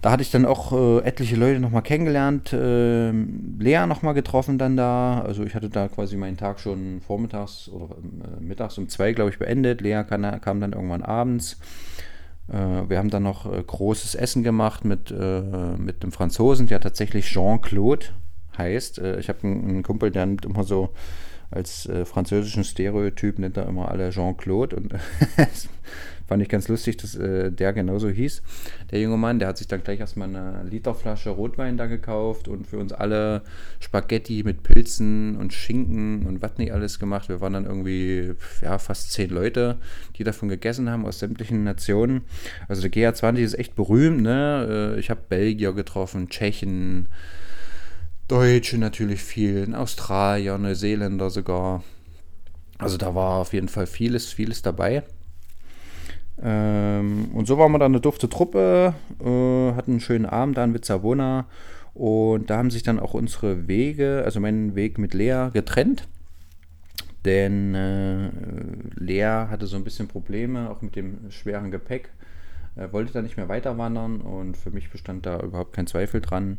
[0.00, 2.52] Da hatte ich dann auch äh, etliche Leute nochmal kennengelernt.
[2.52, 5.20] Äh, Lea nochmal getroffen dann da.
[5.22, 9.30] Also ich hatte da quasi meinen Tag schon vormittags oder äh, mittags um zwei, glaube
[9.30, 9.80] ich, beendet.
[9.80, 11.58] Lea kam, kam dann irgendwann abends.
[12.48, 15.40] Äh, wir haben dann noch äh, großes Essen gemacht mit, äh,
[15.76, 18.06] mit einem Franzosen, der tatsächlich Jean-Claude
[18.56, 18.98] heißt.
[18.98, 20.90] Ich habe einen, Kumpel, der nimmt immer so
[21.50, 24.94] als französischen Stereotyp, nennt er immer alle Jean-Claude und
[26.28, 28.42] fand ich ganz lustig, dass äh, der genauso hieß.
[28.90, 32.66] Der junge Mann, der hat sich dann gleich erstmal eine Literflasche Rotwein da gekauft und
[32.66, 33.42] für uns alle
[33.80, 37.30] Spaghetti mit Pilzen und Schinken und was nicht alles gemacht.
[37.30, 39.78] Wir waren dann irgendwie ja, fast zehn Leute,
[40.16, 42.20] die davon gegessen haben aus sämtlichen Nationen.
[42.68, 44.20] Also der GA20 ist echt berühmt.
[44.20, 44.94] Ne?
[44.96, 47.08] Äh, ich habe Belgier getroffen, Tschechen,
[48.28, 51.82] Deutsche natürlich viel, Australier, Neuseeländer sogar.
[52.76, 55.04] Also da war auf jeden Fall vieles, vieles dabei.
[56.42, 60.64] Ähm, und so waren wir dann eine dufte Truppe, äh, hatten einen schönen Abend da
[60.64, 61.46] in Vizzavona
[61.94, 66.06] und da haben sich dann auch unsere Wege, also mein Weg mit Lea, getrennt.
[67.24, 68.30] Denn äh,
[68.94, 72.10] Lea hatte so ein bisschen Probleme, auch mit dem schweren Gepäck.
[72.76, 76.20] Er wollte da nicht mehr weiter wandern und für mich bestand da überhaupt kein Zweifel
[76.20, 76.58] dran.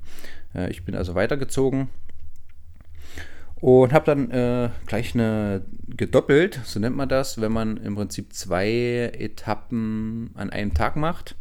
[0.54, 1.88] Äh, ich bin also weitergezogen
[3.62, 8.34] und habe dann äh, gleich eine gedoppelt, so nennt man das, wenn man im Prinzip
[8.34, 11.36] zwei Etappen an einem Tag macht.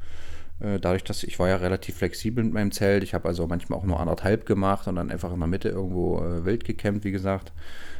[0.60, 3.78] Äh, dadurch, dass ich war ja relativ flexibel mit meinem Zelt, ich habe also manchmal
[3.78, 7.12] auch nur anderthalb gemacht und dann einfach in der Mitte irgendwo äh, wild gecampt, wie
[7.12, 7.52] gesagt.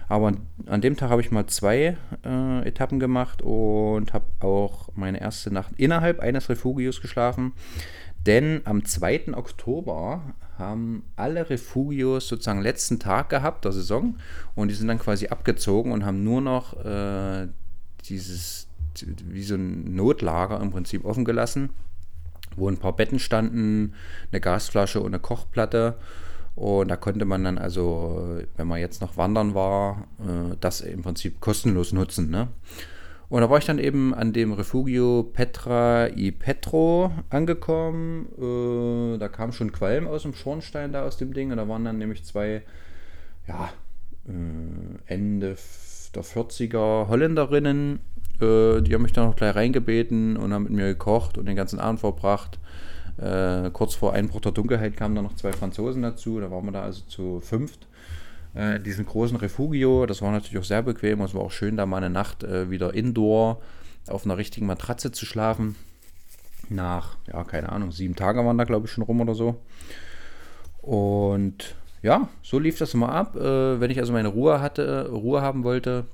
[0.09, 0.33] Aber
[0.67, 5.53] an dem Tag habe ich mal zwei äh, Etappen gemacht und habe auch meine erste
[5.53, 7.53] Nacht innerhalb eines Refugios geschlafen.
[8.29, 9.33] Denn am 2.
[9.33, 10.21] Oktober
[10.59, 14.19] haben alle Refugios sozusagen letzten Tag gehabt der Saison
[14.55, 17.49] und die sind dann quasi abgezogen und haben nur noch äh,
[18.05, 18.69] dieses,
[19.03, 21.71] wie so ein Notlager im Prinzip offen gelassen,
[22.55, 23.95] wo ein paar Betten standen,
[24.31, 25.97] eine Gasflasche und eine Kochplatte
[26.55, 31.01] und da konnte man dann also, wenn man jetzt noch wandern war, äh, das im
[31.01, 32.29] Prinzip kostenlos nutzen.
[32.29, 32.49] Ne?
[33.29, 38.27] Und da war ich dann eben an dem Refugio Petra i Petro angekommen.
[38.39, 41.51] Äh, da kam schon Qualm aus dem Schornstein da aus dem Ding.
[41.51, 42.63] Und da waren dann nämlich zwei,
[43.47, 43.71] ja,
[44.27, 45.57] äh, Ende
[46.15, 48.01] der 40er Holländerinnen.
[48.41, 51.81] die haben mich dann noch gleich reingebeten und haben mit mir gekocht und den ganzen
[51.81, 52.59] Abend verbracht.
[53.19, 56.41] Äh, kurz vor Einbruch der Dunkelheit kamen dann noch zwei Franzosen dazu.
[56.41, 57.88] Da waren wir da also zu fünft.
[58.55, 60.07] Äh, in diesem großen Refugio.
[60.07, 61.21] Das war natürlich auch sehr bequem.
[61.21, 63.61] Es war auch schön, da mal eine Nacht äh, wieder indoor
[64.09, 65.77] auf einer richtigen Matratze zu schlafen.
[66.71, 69.63] Nach, ja, keine Ahnung, sieben Tage waren da, glaube ich, schon rum oder so.
[70.83, 73.37] Und ja, so lief das immer ab.
[73.37, 76.07] Äh, wenn ich also meine Ruhe hatte, Ruhe haben wollte,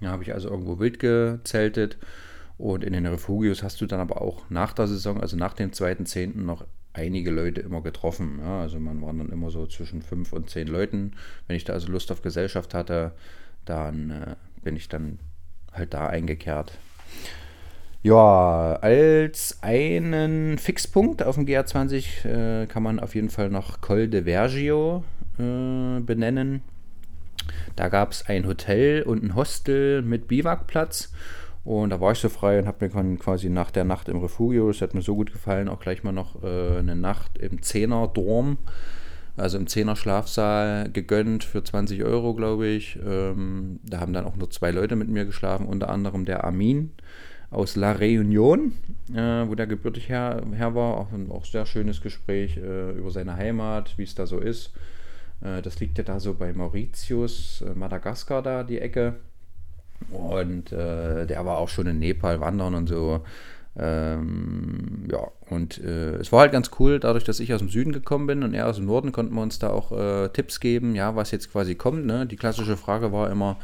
[0.00, 1.98] ja, habe ich also irgendwo wild gezeltet
[2.58, 5.70] und in den Refugios hast du dann aber auch nach der Saison, also nach dem
[5.70, 6.38] 2.10.
[6.40, 8.38] noch einige Leute immer getroffen.
[8.40, 11.12] Ja, also man war dann immer so zwischen fünf und zehn Leuten.
[11.46, 13.12] Wenn ich da also Lust auf Gesellschaft hatte,
[13.64, 15.18] dann äh, bin ich dann
[15.72, 16.78] halt da eingekehrt.
[18.02, 24.08] Ja, als einen Fixpunkt auf dem GR20 äh, kann man auf jeden Fall noch Col
[24.08, 25.04] de Vergio
[25.38, 26.62] äh, benennen.
[27.76, 31.12] Da gab es ein Hotel und ein Hostel mit Biwakplatz
[31.64, 34.68] Und da war ich so frei und habe mir quasi nach der Nacht im Refugio,
[34.68, 38.58] das hat mir so gut gefallen, auch gleich mal noch äh, eine Nacht im Zehner-Dorm,
[39.36, 42.98] also im Zehner-Schlafsaal gegönnt für 20 Euro, glaube ich.
[43.04, 46.90] Ähm, da haben dann auch nur zwei Leute mit mir geschlafen, unter anderem der Armin
[47.50, 48.72] aus La Réunion,
[49.14, 50.98] äh, wo der gebürtig her, her war.
[50.98, 54.72] Auch ein auch sehr schönes Gespräch äh, über seine Heimat, wie es da so ist.
[55.40, 59.16] Äh, das liegt ja da so bei Mauritius, äh, Madagaskar da, die Ecke.
[60.10, 63.22] Und äh, der war auch schon in Nepal wandern und so.
[63.76, 67.92] Ähm, ja, und äh, es war halt ganz cool, dadurch, dass ich aus dem Süden
[67.92, 70.94] gekommen bin und er aus dem Norden, konnten wir uns da auch äh, Tipps geben,
[70.94, 72.06] ja, was jetzt quasi kommt.
[72.06, 72.26] Ne?
[72.26, 73.56] Die klassische Frage war immer,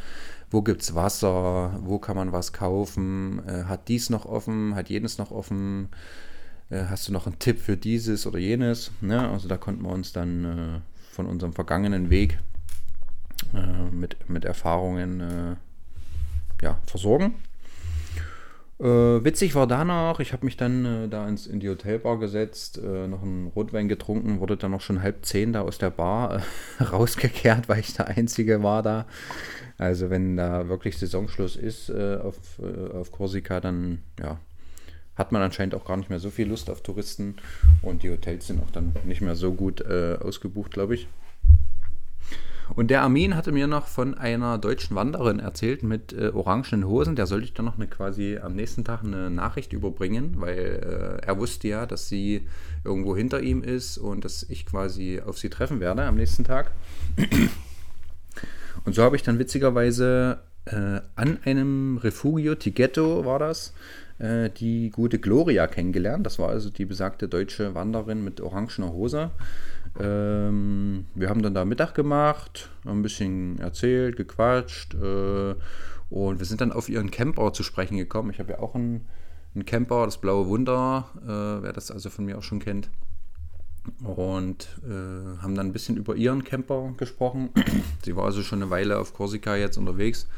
[0.51, 4.91] wo gibt es Wasser, wo kann man was kaufen, äh, hat dies noch offen, hat
[4.91, 5.91] jenes noch offen,
[6.71, 8.91] äh, hast du noch einen Tipp für dieses oder jenes.
[9.01, 9.29] Ne?
[9.29, 10.81] Also da konnten wir uns dann äh,
[11.13, 12.41] von unserem vergangenen Weg
[13.55, 15.57] äh, mit, mit Erfahrungen
[16.63, 17.35] ja, versorgen.
[18.81, 22.19] Äh, witzig war da noch, ich habe mich dann äh, da ins, in die Hotelbar
[22.19, 25.91] gesetzt, äh, noch einen Rotwein getrunken, wurde dann noch schon halb zehn da aus der
[25.91, 26.41] Bar
[26.79, 29.07] äh, rausgekehrt, weil ich der Einzige war da.
[29.77, 34.39] Also wenn da wirklich Saisonschluss ist äh, auf, äh, auf Korsika, dann ja,
[35.15, 37.37] hat man anscheinend auch gar nicht mehr so viel Lust auf Touristen
[37.83, 41.07] und die Hotels sind auch dann nicht mehr so gut ausgebucht, glaube ich.
[42.77, 47.17] Und der Armin hatte mir noch von einer deutschen Wanderin erzählt mit äh, orangenen Hosen.
[47.17, 51.27] Der sollte ich dann noch eine, quasi am nächsten Tag eine Nachricht überbringen, weil äh,
[51.27, 52.47] er wusste ja, dass sie
[52.85, 56.73] irgendwo hinter ihm ist und dass ich quasi auf sie treffen werde am nächsten Tag.
[58.85, 63.75] Und so habe ich dann witzigerweise äh, an einem Refugio Tighetto war das,
[64.19, 66.25] äh, die gute Gloria kennengelernt.
[66.27, 69.31] Das war also die besagte deutsche Wanderin mit orangener Hose.
[69.99, 75.55] Ähm, wir haben dann da Mittag gemacht, ein bisschen erzählt, gequatscht äh,
[76.11, 78.31] und wir sind dann auf ihren Camper zu sprechen gekommen.
[78.31, 79.07] Ich habe ja auch einen,
[79.55, 82.91] einen, Camper, das Blaue Wunder, äh, wer das also von mir auch schon kennt.
[84.05, 87.51] Und äh, haben dann ein bisschen über ihren Camper gesprochen.
[88.05, 90.29] Sie war also schon eine Weile auf Korsika jetzt unterwegs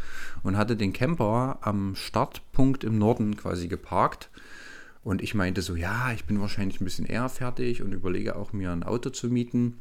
[0.42, 4.30] und hatte den Camper am Startpunkt im Norden quasi geparkt
[5.04, 8.52] und ich meinte so, ja, ich bin wahrscheinlich ein bisschen eher fertig und überlege auch
[8.52, 9.78] mir ein Auto zu mieten.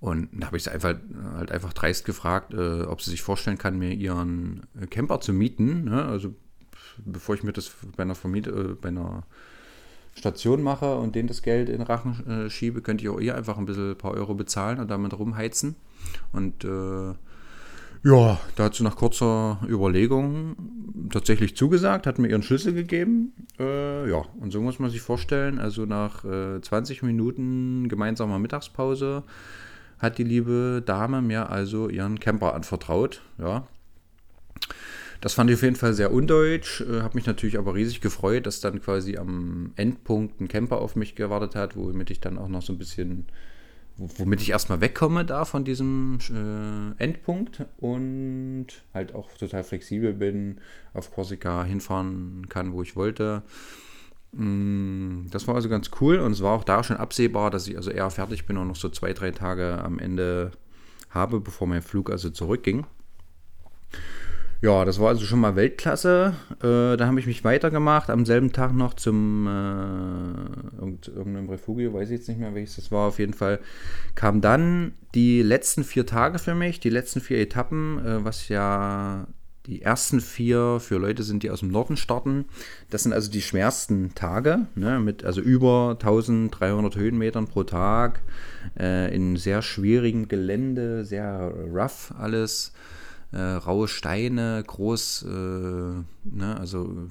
[0.00, 0.94] Und da habe ich sie einfach,
[1.34, 5.84] halt einfach dreist gefragt, äh, ob sie sich vorstellen kann, mir ihren Camper zu mieten.
[5.84, 6.04] Ne?
[6.04, 6.34] Also
[7.04, 9.24] bevor ich mir das bei einer, Vermiete, äh, bei einer
[10.14, 13.58] Station mache und denen das Geld in Rachen äh, schiebe, könnte ich auch ihr einfach
[13.58, 15.76] ein bisschen ein paar Euro bezahlen und damit rumheizen.
[16.32, 17.14] Und äh,
[18.02, 20.56] ja, dazu nach kurzer Überlegung
[21.10, 23.32] tatsächlich zugesagt, hat mir ihren Schlüssel gegeben.
[23.58, 29.24] Äh, ja, und so muss man sich vorstellen, also nach äh, 20 Minuten gemeinsamer Mittagspause
[29.98, 33.22] hat die liebe Dame mir also ihren Camper anvertraut.
[33.38, 33.66] Ja.
[35.20, 38.46] Das fand ich auf jeden Fall sehr undeutsch, äh, habe mich natürlich aber riesig gefreut,
[38.46, 42.48] dass dann quasi am Endpunkt ein Camper auf mich gewartet hat, womit ich dann auch
[42.48, 43.26] noch so ein bisschen
[44.00, 50.58] womit ich erstmal wegkomme da von diesem äh, Endpunkt und halt auch total flexibel bin,
[50.94, 53.42] auf Korsika hinfahren kann, wo ich wollte.
[54.32, 57.76] Mm, das war also ganz cool und es war auch da schon absehbar, dass ich
[57.76, 60.52] also eher fertig bin und noch so zwei, drei Tage am Ende
[61.10, 62.86] habe, bevor mein Flug also zurückging.
[64.62, 66.34] Ja, das war also schon mal Weltklasse.
[66.62, 68.10] Äh, da habe ich mich weitergemacht.
[68.10, 72.92] Am selben Tag noch zum äh, irgendeinem Refugio, weiß ich jetzt nicht mehr, welches das
[72.92, 73.08] war.
[73.08, 73.60] Auf jeden Fall
[74.14, 79.26] kam dann die letzten vier Tage für mich, die letzten vier Etappen, äh, was ja
[79.64, 82.44] die ersten vier für Leute sind, die aus dem Norden starten.
[82.90, 88.20] Das sind also die schwersten Tage, ne, mit also über 1300 Höhenmetern pro Tag,
[88.78, 92.72] äh, in sehr schwierigem Gelände, sehr rough alles
[93.32, 97.08] äh, raue Steine, groß, äh, ne, also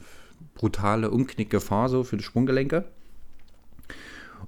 [0.55, 2.85] brutale Umknickgefahr so für die Sprunggelenke.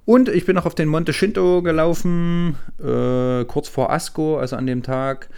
[0.05, 4.65] Und ich bin noch auf den Monte Shinto gelaufen, äh, kurz vor Asco, also an
[4.65, 5.29] dem Tag.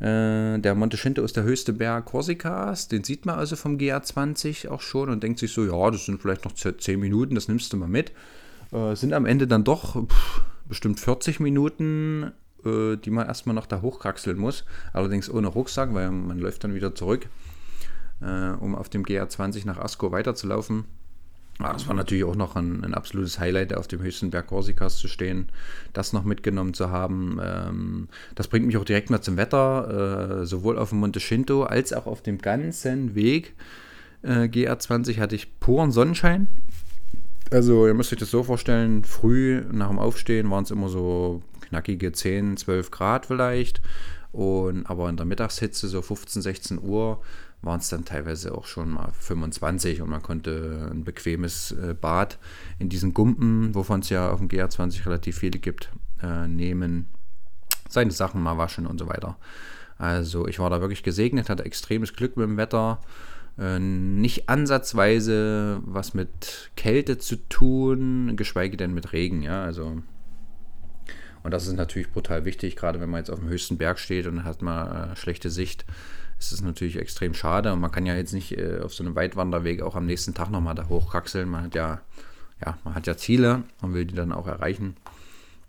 [0.00, 2.88] Äh, der Monte Shinto ist der höchste Berg Korsikas.
[2.88, 6.20] Den sieht man also vom GA20 auch schon und denkt sich so, ja, das sind
[6.20, 8.12] vielleicht noch 10 Minuten, das nimmst du mal mit.
[8.72, 12.32] Äh, sind am Ende dann doch pff, bestimmt 40 Minuten
[12.68, 14.64] äh, die man erstmal noch da hochkraxeln muss.
[14.92, 17.28] Allerdings ohne Rucksack, weil man läuft dann wieder zurück,
[18.20, 20.84] äh, um auf dem GR20 nach Asco weiterzulaufen.
[21.60, 24.98] Ah, das war natürlich auch noch ein, ein, absolutes Highlight, auf dem höchsten Berg Korsikas
[24.98, 25.48] zu stehen,
[25.92, 27.40] das noch mitgenommen zu haben.
[27.42, 31.64] Ähm, das bringt mich auch direkt mal zum Wetter, äh, sowohl auf dem Monte Shinto
[31.64, 33.54] als auch auf dem ganzen Weg.
[34.22, 36.46] Äh, GR20 hatte ich puren Sonnenschein.
[37.50, 41.42] Also ihr müsst euch das so vorstellen, früh nach dem Aufstehen waren es immer so
[41.68, 43.80] knackige 10, 12 Grad vielleicht.
[44.32, 47.20] Und, aber in der Mittagshitze, so 15, 16 Uhr,
[47.62, 52.38] waren es dann teilweise auch schon mal 25 und man konnte ein bequemes äh, Bad
[52.78, 55.90] in diesen Gumpen, wovon es ja auf dem GR20 relativ viele gibt,
[56.22, 57.08] äh, nehmen,
[57.88, 59.38] seine Sachen mal waschen und so weiter.
[59.96, 63.00] Also ich war da wirklich gesegnet, hatte extremes Glück mit dem Wetter.
[63.58, 69.64] Äh, nicht ansatzweise was mit Kälte zu tun, geschweige denn mit Regen, ja.
[69.64, 70.02] Also
[71.42, 74.26] und das ist natürlich brutal wichtig, gerade wenn man jetzt auf dem höchsten Berg steht
[74.26, 75.84] und hat mal äh, schlechte Sicht.
[76.38, 79.16] Ist es natürlich extrem schade und man kann ja jetzt nicht äh, auf so einem
[79.16, 81.48] Weitwanderweg auch am nächsten Tag nochmal da hochkraxeln.
[81.48, 82.00] Man hat ja,
[82.64, 84.96] ja, man hat ja Ziele und will die dann auch erreichen.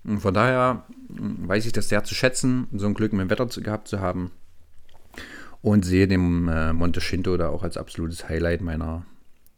[0.03, 0.83] Und von daher
[1.15, 3.99] hm, weiß ich das sehr zu schätzen, so ein Glück mit dem Wetter gehabt zu
[3.99, 4.31] haben.
[5.61, 9.05] Und sehe den äh, Monte Shinto da auch als absolutes Highlight meiner,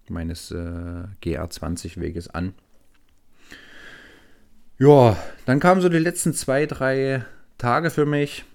[0.10, 2.54] meines äh, GR20-Weges an.
[4.82, 5.16] Ja,
[5.46, 7.24] dann kamen so die letzten zwei, drei
[7.60, 8.46] Tage für mich.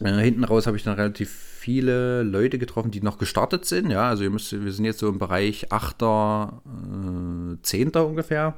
[0.00, 3.90] Äh, hinten raus habe ich dann relativ viele Leute getroffen, die noch gestartet sind.
[3.90, 7.90] Ja, also ihr müsst, wir sind jetzt so im Bereich 8., äh, 10.
[7.96, 8.54] ungefähr.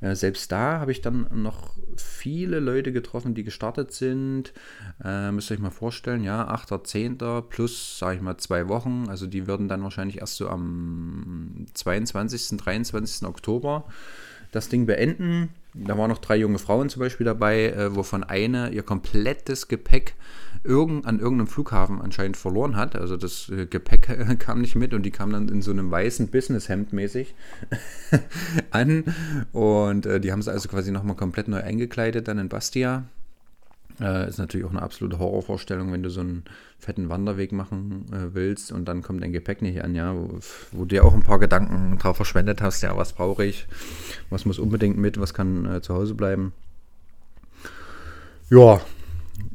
[0.00, 4.52] Äh, selbst da habe ich dann noch viele Leute getroffen, die gestartet sind.
[5.02, 7.18] Äh, müsst ihr euch mal vorstellen, ja, 8., 10.
[7.48, 9.06] plus, sage ich mal, zwei Wochen.
[9.08, 13.26] Also die würden dann wahrscheinlich erst so am 22., 23.
[13.26, 13.86] Oktober
[14.52, 15.48] das Ding beenden.
[15.74, 20.14] Da waren noch drei junge Frauen zum Beispiel dabei, äh, wovon eine ihr komplettes Gepäck
[20.64, 22.94] irgend, an irgendeinem Flughafen anscheinend verloren hat.
[22.94, 25.90] Also das äh, Gepäck äh, kam nicht mit und die kam dann in so einem
[25.90, 27.34] weißen Businesshemd mäßig
[28.70, 29.04] an.
[29.52, 33.04] Und äh, die haben sie also quasi nochmal komplett neu eingekleidet dann in Bastia.
[34.02, 36.42] Äh, ist natürlich auch eine absolute Horrorvorstellung, wenn du so einen
[36.76, 40.40] fetten Wanderweg machen äh, willst und dann kommt dein Gepäck nicht an, ja, wo,
[40.72, 43.68] wo, du dir auch ein paar Gedanken drauf verschwendet hast, ja, was brauche ich,
[44.28, 46.52] was muss unbedingt mit, was kann äh, zu Hause bleiben.
[48.50, 48.80] Ja,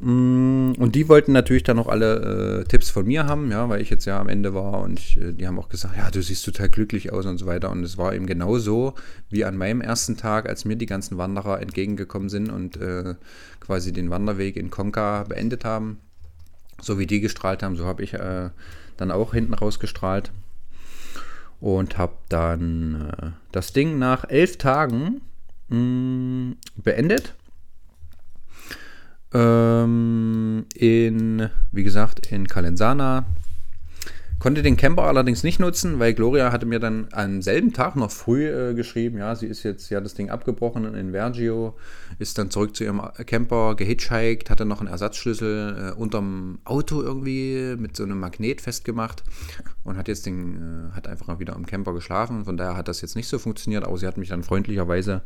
[0.00, 3.90] und die wollten natürlich dann noch alle äh, Tipps von mir haben, ja, weil ich
[3.90, 6.44] jetzt ja am Ende war und ich, äh, die haben auch gesagt, ja, du siehst
[6.44, 7.70] total glücklich aus und so weiter.
[7.70, 8.94] Und es war eben genau so
[9.28, 13.14] wie an meinem ersten Tag, als mir die ganzen Wanderer entgegengekommen sind und äh,
[13.60, 15.98] quasi den Wanderweg in Konka beendet haben.
[16.80, 18.50] So wie die gestrahlt haben, so habe ich äh,
[18.96, 20.30] dann auch hinten raus gestrahlt
[21.60, 25.22] und habe dann äh, das Ding nach elf Tagen
[25.70, 27.34] mh, mm, beendet
[29.32, 33.26] ähm, in, wie gesagt, in Calenzana.
[34.38, 38.12] Konnte den Camper allerdings nicht nutzen, weil Gloria hatte mir dann am selben Tag noch
[38.12, 41.76] früh äh, geschrieben, ja, sie ist jetzt, ja das Ding abgebrochen in Vergio,
[42.20, 47.74] ist dann zurück zu ihrem Camper gehitchhiked, hatte noch einen Ersatzschlüssel äh, unterm Auto irgendwie
[47.76, 49.24] mit so einem Magnet festgemacht
[49.82, 52.44] und hat jetzt den, äh, hat einfach wieder im Camper geschlafen.
[52.44, 55.22] Von daher hat das jetzt nicht so funktioniert, aber sie hat mich dann freundlicherweise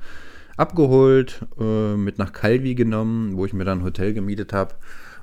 [0.57, 4.75] abgeholt, äh, mit nach Calvi genommen, wo ich mir dann ein Hotel gemietet habe.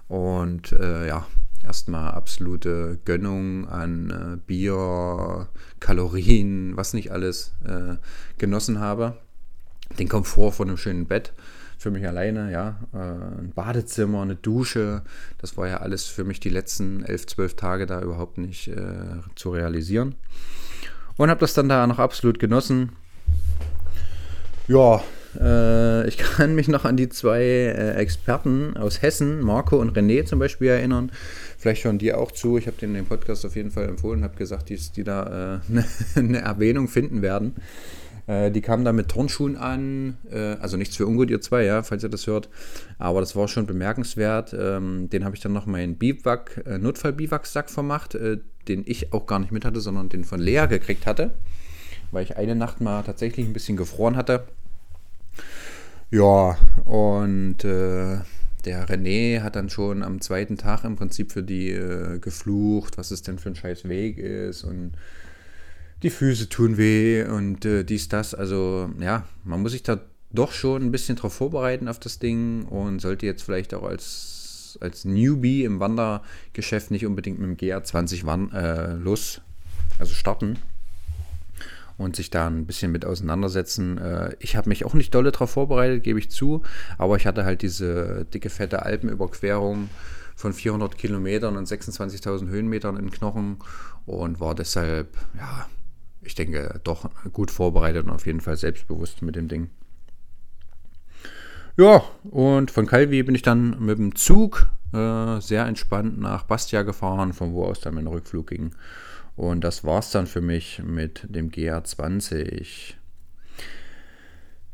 [0.07, 1.25] Und äh, ja,
[1.63, 5.47] erstmal absolute Gönnung an äh, Bier,
[5.79, 7.95] Kalorien, was nicht alles äh,
[8.37, 9.17] genossen habe.
[9.97, 11.33] Den Komfort von einem schönen Bett
[11.79, 15.01] für mich alleine, ja, äh, ein Badezimmer, eine Dusche,
[15.37, 19.21] das war ja alles für mich die letzten elf, zwölf Tage da überhaupt nicht äh,
[19.35, 20.15] zu realisieren.
[21.15, 22.91] Und habe das dann da noch absolut genossen.
[24.67, 25.01] Ja,
[25.39, 30.25] äh, ich kann mich noch an die zwei äh, Experten aus Hessen, Marco und René
[30.25, 31.11] zum Beispiel, erinnern.
[31.57, 32.57] Vielleicht hören die auch zu.
[32.57, 36.19] Ich habe denen den Podcast auf jeden Fall empfohlen, habe gesagt, dass die da äh,
[36.19, 37.55] eine Erwähnung finden werden.
[38.27, 41.83] Äh, die kamen da mit Turnschuhen an, äh, also nichts für ungut, ihr zwei, ja,
[41.83, 42.49] falls ihr das hört.
[42.97, 44.55] Aber das war schon bemerkenswert.
[44.57, 49.39] Ähm, den habe ich dann noch meinen Biwak, äh, Notfall-Biwak-Sack vermacht, den ich auch gar
[49.39, 51.31] nicht mit hatte, sondern den von Lea gekriegt hatte,
[52.11, 54.43] weil ich eine Nacht mal tatsächlich ein bisschen gefroren hatte
[56.11, 58.19] ja, und äh,
[58.65, 63.11] der René hat dann schon am zweiten Tag im Prinzip für die äh, geflucht, was
[63.11, 64.93] es denn für ein scheiß Weg ist und
[66.03, 68.33] die Füße tun weh und äh, dies, das.
[68.33, 69.99] Also ja, man muss sich da
[70.31, 74.77] doch schon ein bisschen drauf vorbereiten auf das Ding und sollte jetzt vielleicht auch als,
[74.81, 79.41] als Newbie im Wandergeschäft nicht unbedingt mit dem GR20 Wan äh, los,
[79.97, 80.57] also starten
[81.99, 83.97] und sich da ein bisschen mit auseinandersetzen.
[83.97, 86.63] Äh, ich habe mich auch nicht dolle darauf vorbereitet, gebe ich zu,
[86.97, 89.89] aber ich hatte halt diese dicke, fette Alpenüberquerung
[90.35, 93.57] von 400 Kilometern und 26.000 Höhenmetern in Knochen
[94.05, 95.67] und war deshalb, ja,
[96.21, 99.69] ich denke, doch gut vorbereitet und auf jeden Fall selbstbewusst mit dem Ding.
[101.75, 106.83] Ja, und von Calvi bin ich dann mit dem Zug äh, sehr entspannt nach Bastia
[106.83, 108.71] gefahren, von wo aus dann mein Rückflug ging.
[109.39, 112.95] Und das war es dann für mich mit dem GR20.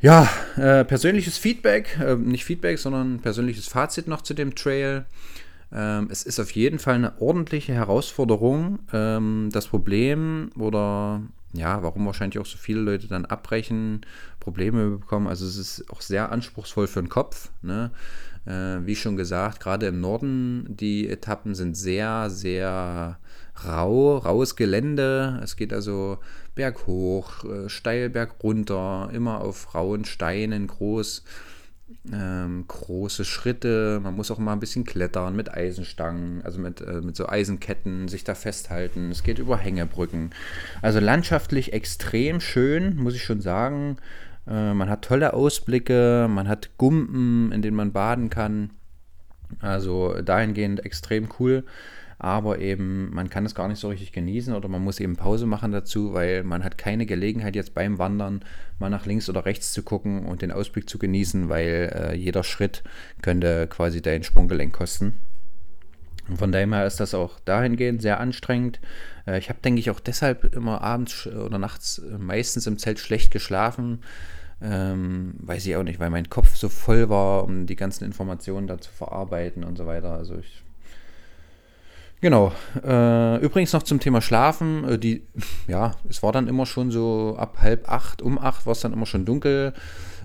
[0.02, 5.06] Ja, äh, persönliches Feedback, äh, nicht Feedback, sondern persönliches Fazit noch zu dem Trail.
[5.72, 8.80] Ähm, es ist auf jeden Fall eine ordentliche Herausforderung.
[8.92, 11.22] Ähm, das Problem oder
[11.54, 14.02] ja, warum wahrscheinlich auch so viele Leute dann abbrechen,
[14.40, 15.28] Probleme bekommen.
[15.28, 17.52] Also es ist auch sehr anspruchsvoll für den Kopf.
[17.62, 17.92] Ne?
[18.48, 23.20] Äh, wie schon gesagt, gerade im Norden, die Etappen sind sehr, sehr
[23.64, 25.40] rau, raues Gelände.
[25.44, 26.18] Es geht also
[26.56, 31.24] berghoch, äh, steil bergunter, immer auf rauen Steinen groß.
[32.12, 37.02] Ähm, große Schritte, man muss auch mal ein bisschen klettern mit Eisenstangen, also mit, äh,
[37.02, 39.12] mit so Eisenketten, sich da festhalten.
[39.12, 40.32] Es geht über Hängebrücken.
[40.82, 43.98] Also landschaftlich extrem schön, muss ich schon sagen.
[44.48, 48.72] Äh, man hat tolle Ausblicke, man hat Gumpen, in denen man baden kann.
[49.60, 51.64] Also dahingehend extrem cool
[52.26, 55.46] aber eben man kann es gar nicht so richtig genießen oder man muss eben Pause
[55.46, 58.44] machen dazu, weil man hat keine Gelegenheit jetzt beim Wandern
[58.80, 62.44] mal nach links oder rechts zu gucken und den Ausblick zu genießen, weil äh, jeder
[62.44, 62.82] Schritt
[63.22, 65.14] könnte quasi dein Sprunggelenk kosten.
[66.28, 68.80] Und von daher ist das auch dahingehend sehr anstrengend.
[69.28, 73.30] Äh, ich habe, denke ich, auch deshalb immer abends oder nachts meistens im Zelt schlecht
[73.30, 74.00] geschlafen.
[74.64, 78.66] Ähm, weiß ich auch nicht, weil mein Kopf so voll war, um die ganzen Informationen
[78.66, 80.14] da zu verarbeiten und so weiter.
[80.14, 80.65] Also ich
[82.22, 82.52] Genau.
[82.84, 84.84] Äh, übrigens noch zum Thema Schlafen.
[84.86, 85.24] Äh, die,
[85.68, 88.94] ja, es war dann immer schon so ab halb acht, um acht war es dann
[88.94, 89.74] immer schon dunkel.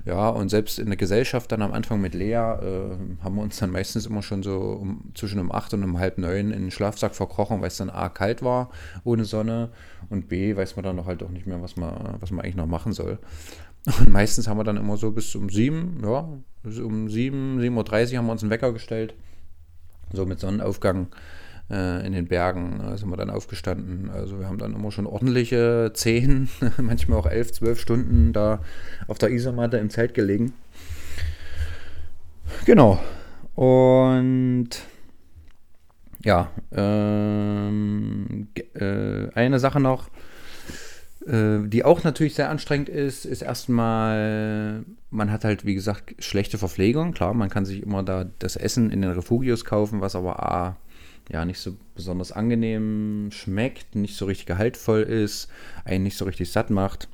[0.07, 3.59] Ja, und selbst in der Gesellschaft dann am Anfang mit Lea äh, haben wir uns
[3.59, 6.71] dann meistens immer schon so um, zwischen um acht und um halb neun in den
[6.71, 8.71] Schlafsack verkrochen, weil es dann A kalt war
[9.05, 9.71] ohne Sonne
[10.09, 12.57] und B weiß man dann noch halt auch nicht mehr, was man, was man eigentlich
[12.57, 13.19] noch machen soll.
[13.99, 16.29] Und meistens haben wir dann immer so bis um sieben, ja,
[16.63, 19.15] bis um sieben, sieben Uhr dreißig haben wir uns einen Wecker gestellt.
[20.13, 21.07] So mit Sonnenaufgang
[21.71, 24.11] in den Bergen äh, sind wir dann aufgestanden.
[24.11, 26.49] Also wir haben dann immer schon ordentliche 10,
[26.79, 28.61] manchmal auch 11, 12 Stunden da
[29.07, 30.53] auf der Isomatte im Zelt gelegen.
[32.65, 33.01] Genau.
[33.55, 34.71] Und
[36.25, 40.09] ja, ähm, äh, eine Sache noch,
[41.27, 46.59] äh, die auch natürlich sehr anstrengend ist, ist erstmal, man hat halt, wie gesagt, schlechte
[46.59, 47.13] Verpflegung.
[47.13, 50.77] Klar, man kann sich immer da das Essen in den Refugios kaufen, was aber A,
[51.33, 55.49] ja nicht so besonders angenehm schmeckt, nicht so richtig gehaltvoll ist,
[55.85, 57.09] einen nicht so richtig satt macht.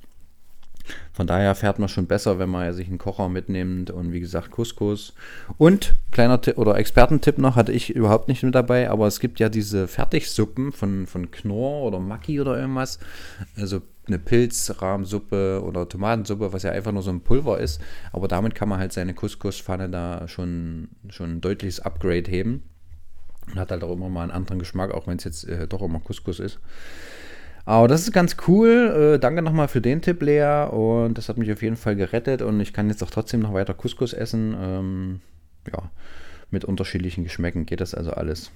[1.13, 4.51] Von daher fährt man schon besser, wenn man sich einen Kocher mitnimmt und wie gesagt
[4.51, 5.15] Couscous.
[5.59, 9.41] Und kleiner Tipp oder Expertentipp noch, hatte ich überhaupt nicht mit dabei, aber es gibt
[9.41, 12.99] ja diese Fertigsuppen von, von Knorr oder Maki oder irgendwas.
[13.57, 17.81] Also eine Pilzrahmsuppe oder Tomatensuppe, was ja einfach nur so ein Pulver ist.
[18.13, 22.63] Aber damit kann man halt seine Couscous-Pfanne da schon, schon ein deutliches Upgrade heben.
[23.49, 25.83] Und hat halt auch immer mal einen anderen Geschmack, auch wenn es jetzt äh, doch
[25.83, 26.59] immer Couscous ist.
[27.65, 29.15] Aber das ist ganz cool.
[29.15, 30.69] Äh, danke nochmal für den Tipp, Lea.
[30.71, 32.43] Und das hat mich auf jeden Fall gerettet.
[32.43, 34.57] Und ich kann jetzt auch trotzdem noch weiter Couscous essen.
[34.59, 35.21] Ähm,
[35.73, 35.91] ja,
[36.51, 38.53] mit unterschiedlichen Geschmäcken geht das also alles.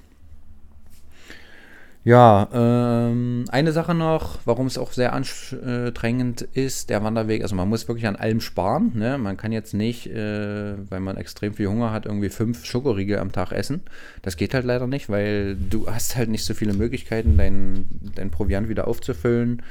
[2.03, 7.43] Ja, ähm, eine Sache noch, warum es auch sehr anstrengend ist, der Wanderweg.
[7.43, 8.93] Also man muss wirklich an allem sparen.
[8.95, 9.19] Ne?
[9.19, 13.33] Man kann jetzt nicht, äh, weil man extrem viel Hunger hat, irgendwie fünf Schokoriegel am
[13.33, 13.83] Tag essen.
[14.23, 17.85] Das geht halt leider nicht, weil du hast halt nicht so viele Möglichkeiten, dein,
[18.15, 19.63] dein Proviant wieder aufzufüllen.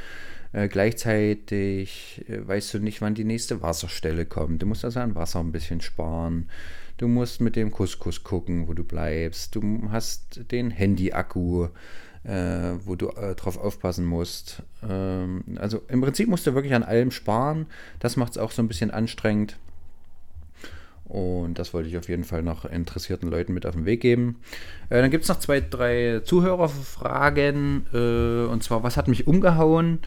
[0.54, 4.62] Äh, gleichzeitig äh, weißt du nicht, wann die nächste Wasserstelle kommt.
[4.62, 6.48] Du musst also an Wasser ein bisschen sparen.
[6.98, 9.56] Du musst mit dem Couscous gucken, wo du bleibst.
[9.56, 11.70] Du hast den Handy-Akku
[12.24, 14.64] äh, wo du äh, drauf aufpassen musst.
[14.88, 17.68] Ähm, also im Prinzip musst du wirklich an allem sparen.
[18.00, 19.58] Das macht es auch so ein bisschen anstrengend.
[21.06, 24.40] Und das wollte ich auf jeden Fall noch interessierten Leuten mit auf den Weg geben.
[24.90, 27.88] Äh, dann gibt es noch zwei, drei Zuhörerfragen.
[27.94, 30.00] Äh, und zwar, was hat mich umgehauen?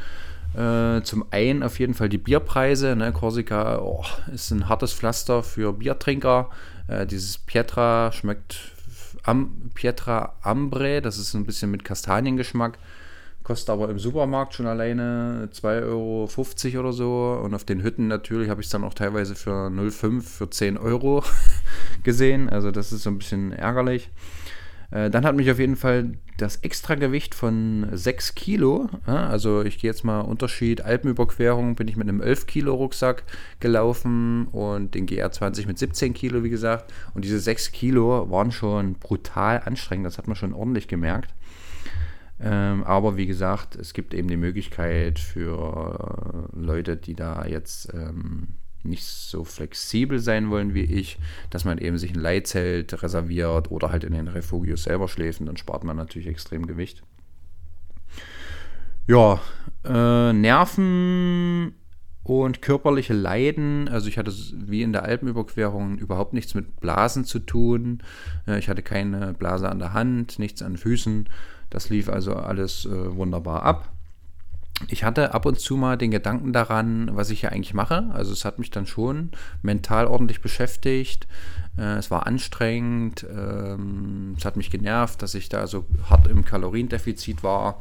[0.55, 2.95] Äh, zum einen auf jeden Fall die Bierpreise.
[2.95, 3.13] Ne?
[3.13, 6.51] Korsika oh, ist ein hartes Pflaster für Biertrinker.
[6.87, 8.72] Äh, dieses Pietra schmeckt
[9.23, 12.79] Am Pietra Ambre, das ist ein bisschen mit Kastaniengeschmack.
[13.43, 17.41] Kostet aber im Supermarkt schon alleine 2,50 Euro oder so.
[17.43, 20.79] Und auf den Hütten natürlich habe ich es dann auch teilweise für 0,5, für 10
[20.79, 21.25] Euro
[22.05, 22.49] gesehen.
[22.49, 24.11] Also das ist so ein bisschen ärgerlich.
[24.93, 29.91] Äh, dann hat mich auf jeden Fall das Extragewicht von 6 Kilo, also ich gehe
[29.91, 33.25] jetzt mal Unterschied, Alpenüberquerung bin ich mit einem 11 Kilo Rucksack
[33.61, 36.93] gelaufen und den GR20 mit 17 Kilo, wie gesagt.
[37.15, 41.35] Und diese 6 Kilo waren schon brutal anstrengend, das hat man schon ordentlich gemerkt.
[42.41, 48.49] Ähm, aber wie gesagt, es gibt eben die Möglichkeit für Leute, die da jetzt ähm,
[48.85, 51.19] nicht so flexibel sein wollen wie ich,
[51.51, 55.57] dass man eben sich ein Leitzelt reserviert oder halt in den Refugios selber schläft dann
[55.57, 57.03] spart man natürlich extrem Gewicht.
[59.07, 59.41] Ja,
[59.85, 61.75] äh, Nerven
[62.25, 67.41] Und körperliche Leiden, also ich hatte wie in der Alpenüberquerung überhaupt nichts mit Blasen zu
[67.41, 68.03] tun.
[68.47, 71.29] Äh, ich hatte keine Blase an der Hand, nichts an Füßen.
[71.69, 73.93] Das lief also alles äh, wunderbar ab.
[74.89, 78.11] Ich hatte ab und zu mal den Gedanken daran, was ich hier eigentlich mache.
[78.13, 79.31] Also es hat mich dann schon
[79.63, 81.27] mental ordentlich beschäftigt.
[81.77, 83.25] Äh, es war anstrengend.
[83.31, 87.81] Ähm, es hat mich genervt, dass ich da so hart im Kaloriendefizit war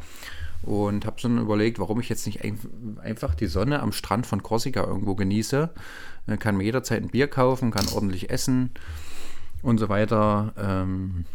[0.62, 2.60] und habe dann überlegt, warum ich jetzt nicht ein,
[3.02, 5.70] einfach die Sonne am Strand von Korsika irgendwo genieße.
[6.28, 8.72] Äh, kann mir jederzeit ein Bier kaufen, kann ordentlich essen
[9.62, 10.54] und so weiter.
[10.58, 11.26] Ähm,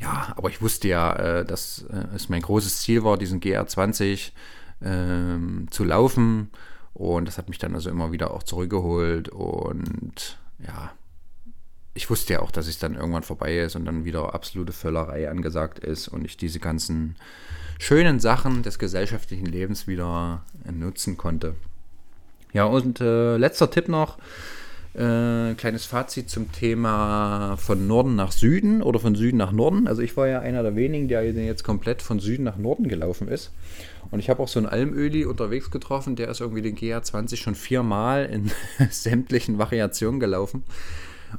[0.00, 1.84] ja, aber ich wusste ja, äh, dass
[2.14, 4.32] es mein großes Ziel war, diesen GR20
[4.82, 6.50] ähm, zu laufen.
[6.94, 9.28] Und das hat mich dann also immer wieder auch zurückgeholt.
[9.28, 10.92] Und ja,
[11.94, 15.30] ich wusste ja auch, dass es dann irgendwann vorbei ist und dann wieder absolute Völlerei
[15.30, 17.16] angesagt ist und ich diese ganzen
[17.78, 21.54] schönen Sachen des gesellschaftlichen Lebens wieder nutzen konnte.
[22.52, 24.18] Ja, und äh, letzter Tipp noch.
[24.92, 29.86] Äh, kleines Fazit zum Thema von Norden nach Süden oder von Süden nach Norden.
[29.86, 33.28] Also ich war ja einer der wenigen, der jetzt komplett von Süden nach Norden gelaufen
[33.28, 33.52] ist.
[34.10, 37.54] Und ich habe auch so einen Almöli unterwegs getroffen, der ist irgendwie den GA20 schon
[37.54, 38.50] viermal in
[38.90, 40.64] sämtlichen Variationen gelaufen.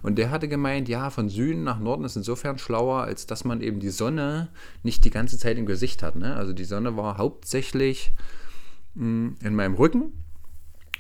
[0.03, 3.61] Und der hatte gemeint, ja, von Süden nach Norden ist insofern schlauer, als dass man
[3.61, 4.47] eben die Sonne
[4.84, 6.15] nicht die ganze Zeit im Gesicht hat.
[6.15, 6.36] Ne?
[6.36, 8.13] Also die Sonne war hauptsächlich
[8.95, 10.13] mh, hm, in meinem Rücken.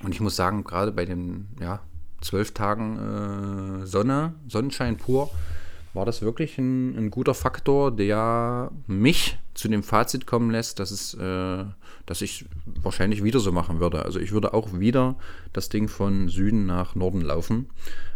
[0.03, 1.79] Und ich muss sagen, gerade bei den ja,
[2.21, 5.29] zwölf Tagen äh, Sonne, Sonnenschein pur,
[5.93, 10.91] war das wirklich ein, ein, guter Faktor, der mich zu dem Fazit kommen lässt, dass,
[10.91, 11.65] es, äh,
[12.05, 14.05] dass ich wahrscheinlich wieder so machen würde.
[14.05, 15.15] Also ich würde auch wieder
[15.51, 17.69] das Ding von Süden nach Norden laufen.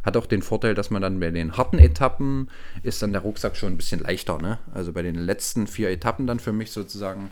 [0.04, 2.50] Hat auch den Vorteil, dass man dann bei den harten Etappen
[2.84, 4.38] ist dann der Rucksack schon ein bisschen leichter.
[4.38, 4.60] Ne?
[4.74, 7.30] Also bei den letzten vier Etappen dann für mich sozusagen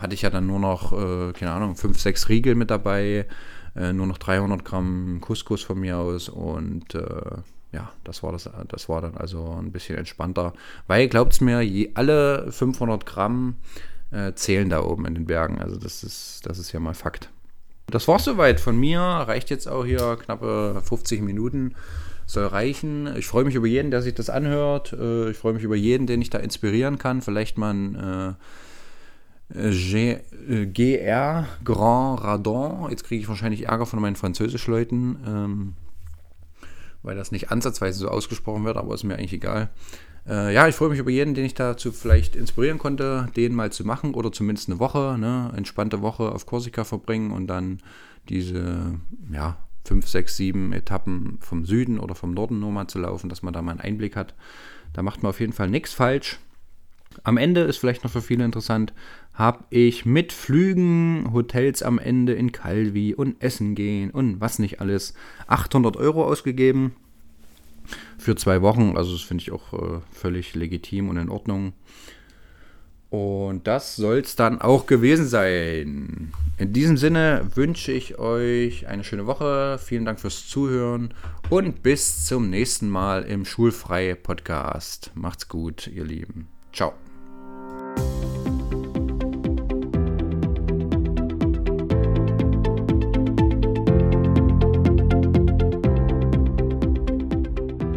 [0.00, 3.26] hatte ich ja dann nur noch, äh, keine Ahnung, fünf, sechs Riegel mit dabei,
[3.74, 7.38] äh, nur noch 300 Gramm Couscous von mir aus und äh,
[7.72, 10.52] ja, das war, das, das war dann also ein bisschen entspannter.
[10.86, 13.56] Weil, glaubt es mir, je, alle 500 Gramm
[14.10, 15.60] äh, zählen da oben in den Bergen.
[15.60, 17.30] Also das ist, das ist ja mal Fakt.
[17.86, 19.00] Das war soweit von mir.
[19.00, 21.74] Reicht jetzt auch hier knappe 50 Minuten.
[22.26, 23.16] Soll reichen.
[23.16, 24.92] Ich freue mich über jeden, der sich das anhört.
[24.92, 27.22] Äh, ich freue mich über jeden, den ich da inspirieren kann.
[27.22, 28.36] Vielleicht mal ein
[29.54, 30.18] äh, G,
[30.48, 32.90] äh, GR, Grand Radon.
[32.90, 35.18] Jetzt kriege ich wahrscheinlich Ärger von meinen Französischleuten.
[35.26, 35.72] Ähm,
[37.02, 39.70] weil das nicht ansatzweise so ausgesprochen wird, aber ist mir eigentlich egal.
[40.28, 43.72] Äh, ja, ich freue mich über jeden, den ich dazu vielleicht inspirieren konnte, den mal
[43.72, 47.80] zu machen oder zumindest eine Woche, ne, entspannte Woche auf Korsika verbringen und dann
[48.28, 48.98] diese,
[49.32, 53.42] ja, fünf, sechs, sieben Etappen vom Süden oder vom Norden nur mal zu laufen, dass
[53.42, 54.34] man da mal einen Einblick hat.
[54.92, 56.38] Da macht man auf jeden Fall nichts falsch.
[57.22, 58.92] Am Ende ist vielleicht noch für viele interessant,
[59.34, 64.80] habe ich mit Flügen, Hotels am Ende in Calvi und Essen gehen und was nicht
[64.80, 65.14] alles
[65.46, 66.92] 800 Euro ausgegeben
[68.18, 68.96] für zwei Wochen.
[68.96, 71.72] Also das finde ich auch äh, völlig legitim und in Ordnung.
[73.10, 76.32] Und das soll es dann auch gewesen sein.
[76.58, 79.80] In diesem Sinne wünsche ich euch eine schöne Woche.
[79.82, 81.12] Vielen Dank fürs Zuhören
[81.48, 85.10] und bis zum nächsten Mal im Schulfrei Podcast.
[85.14, 86.46] Macht's gut, ihr Lieben.
[86.72, 86.94] Ciao.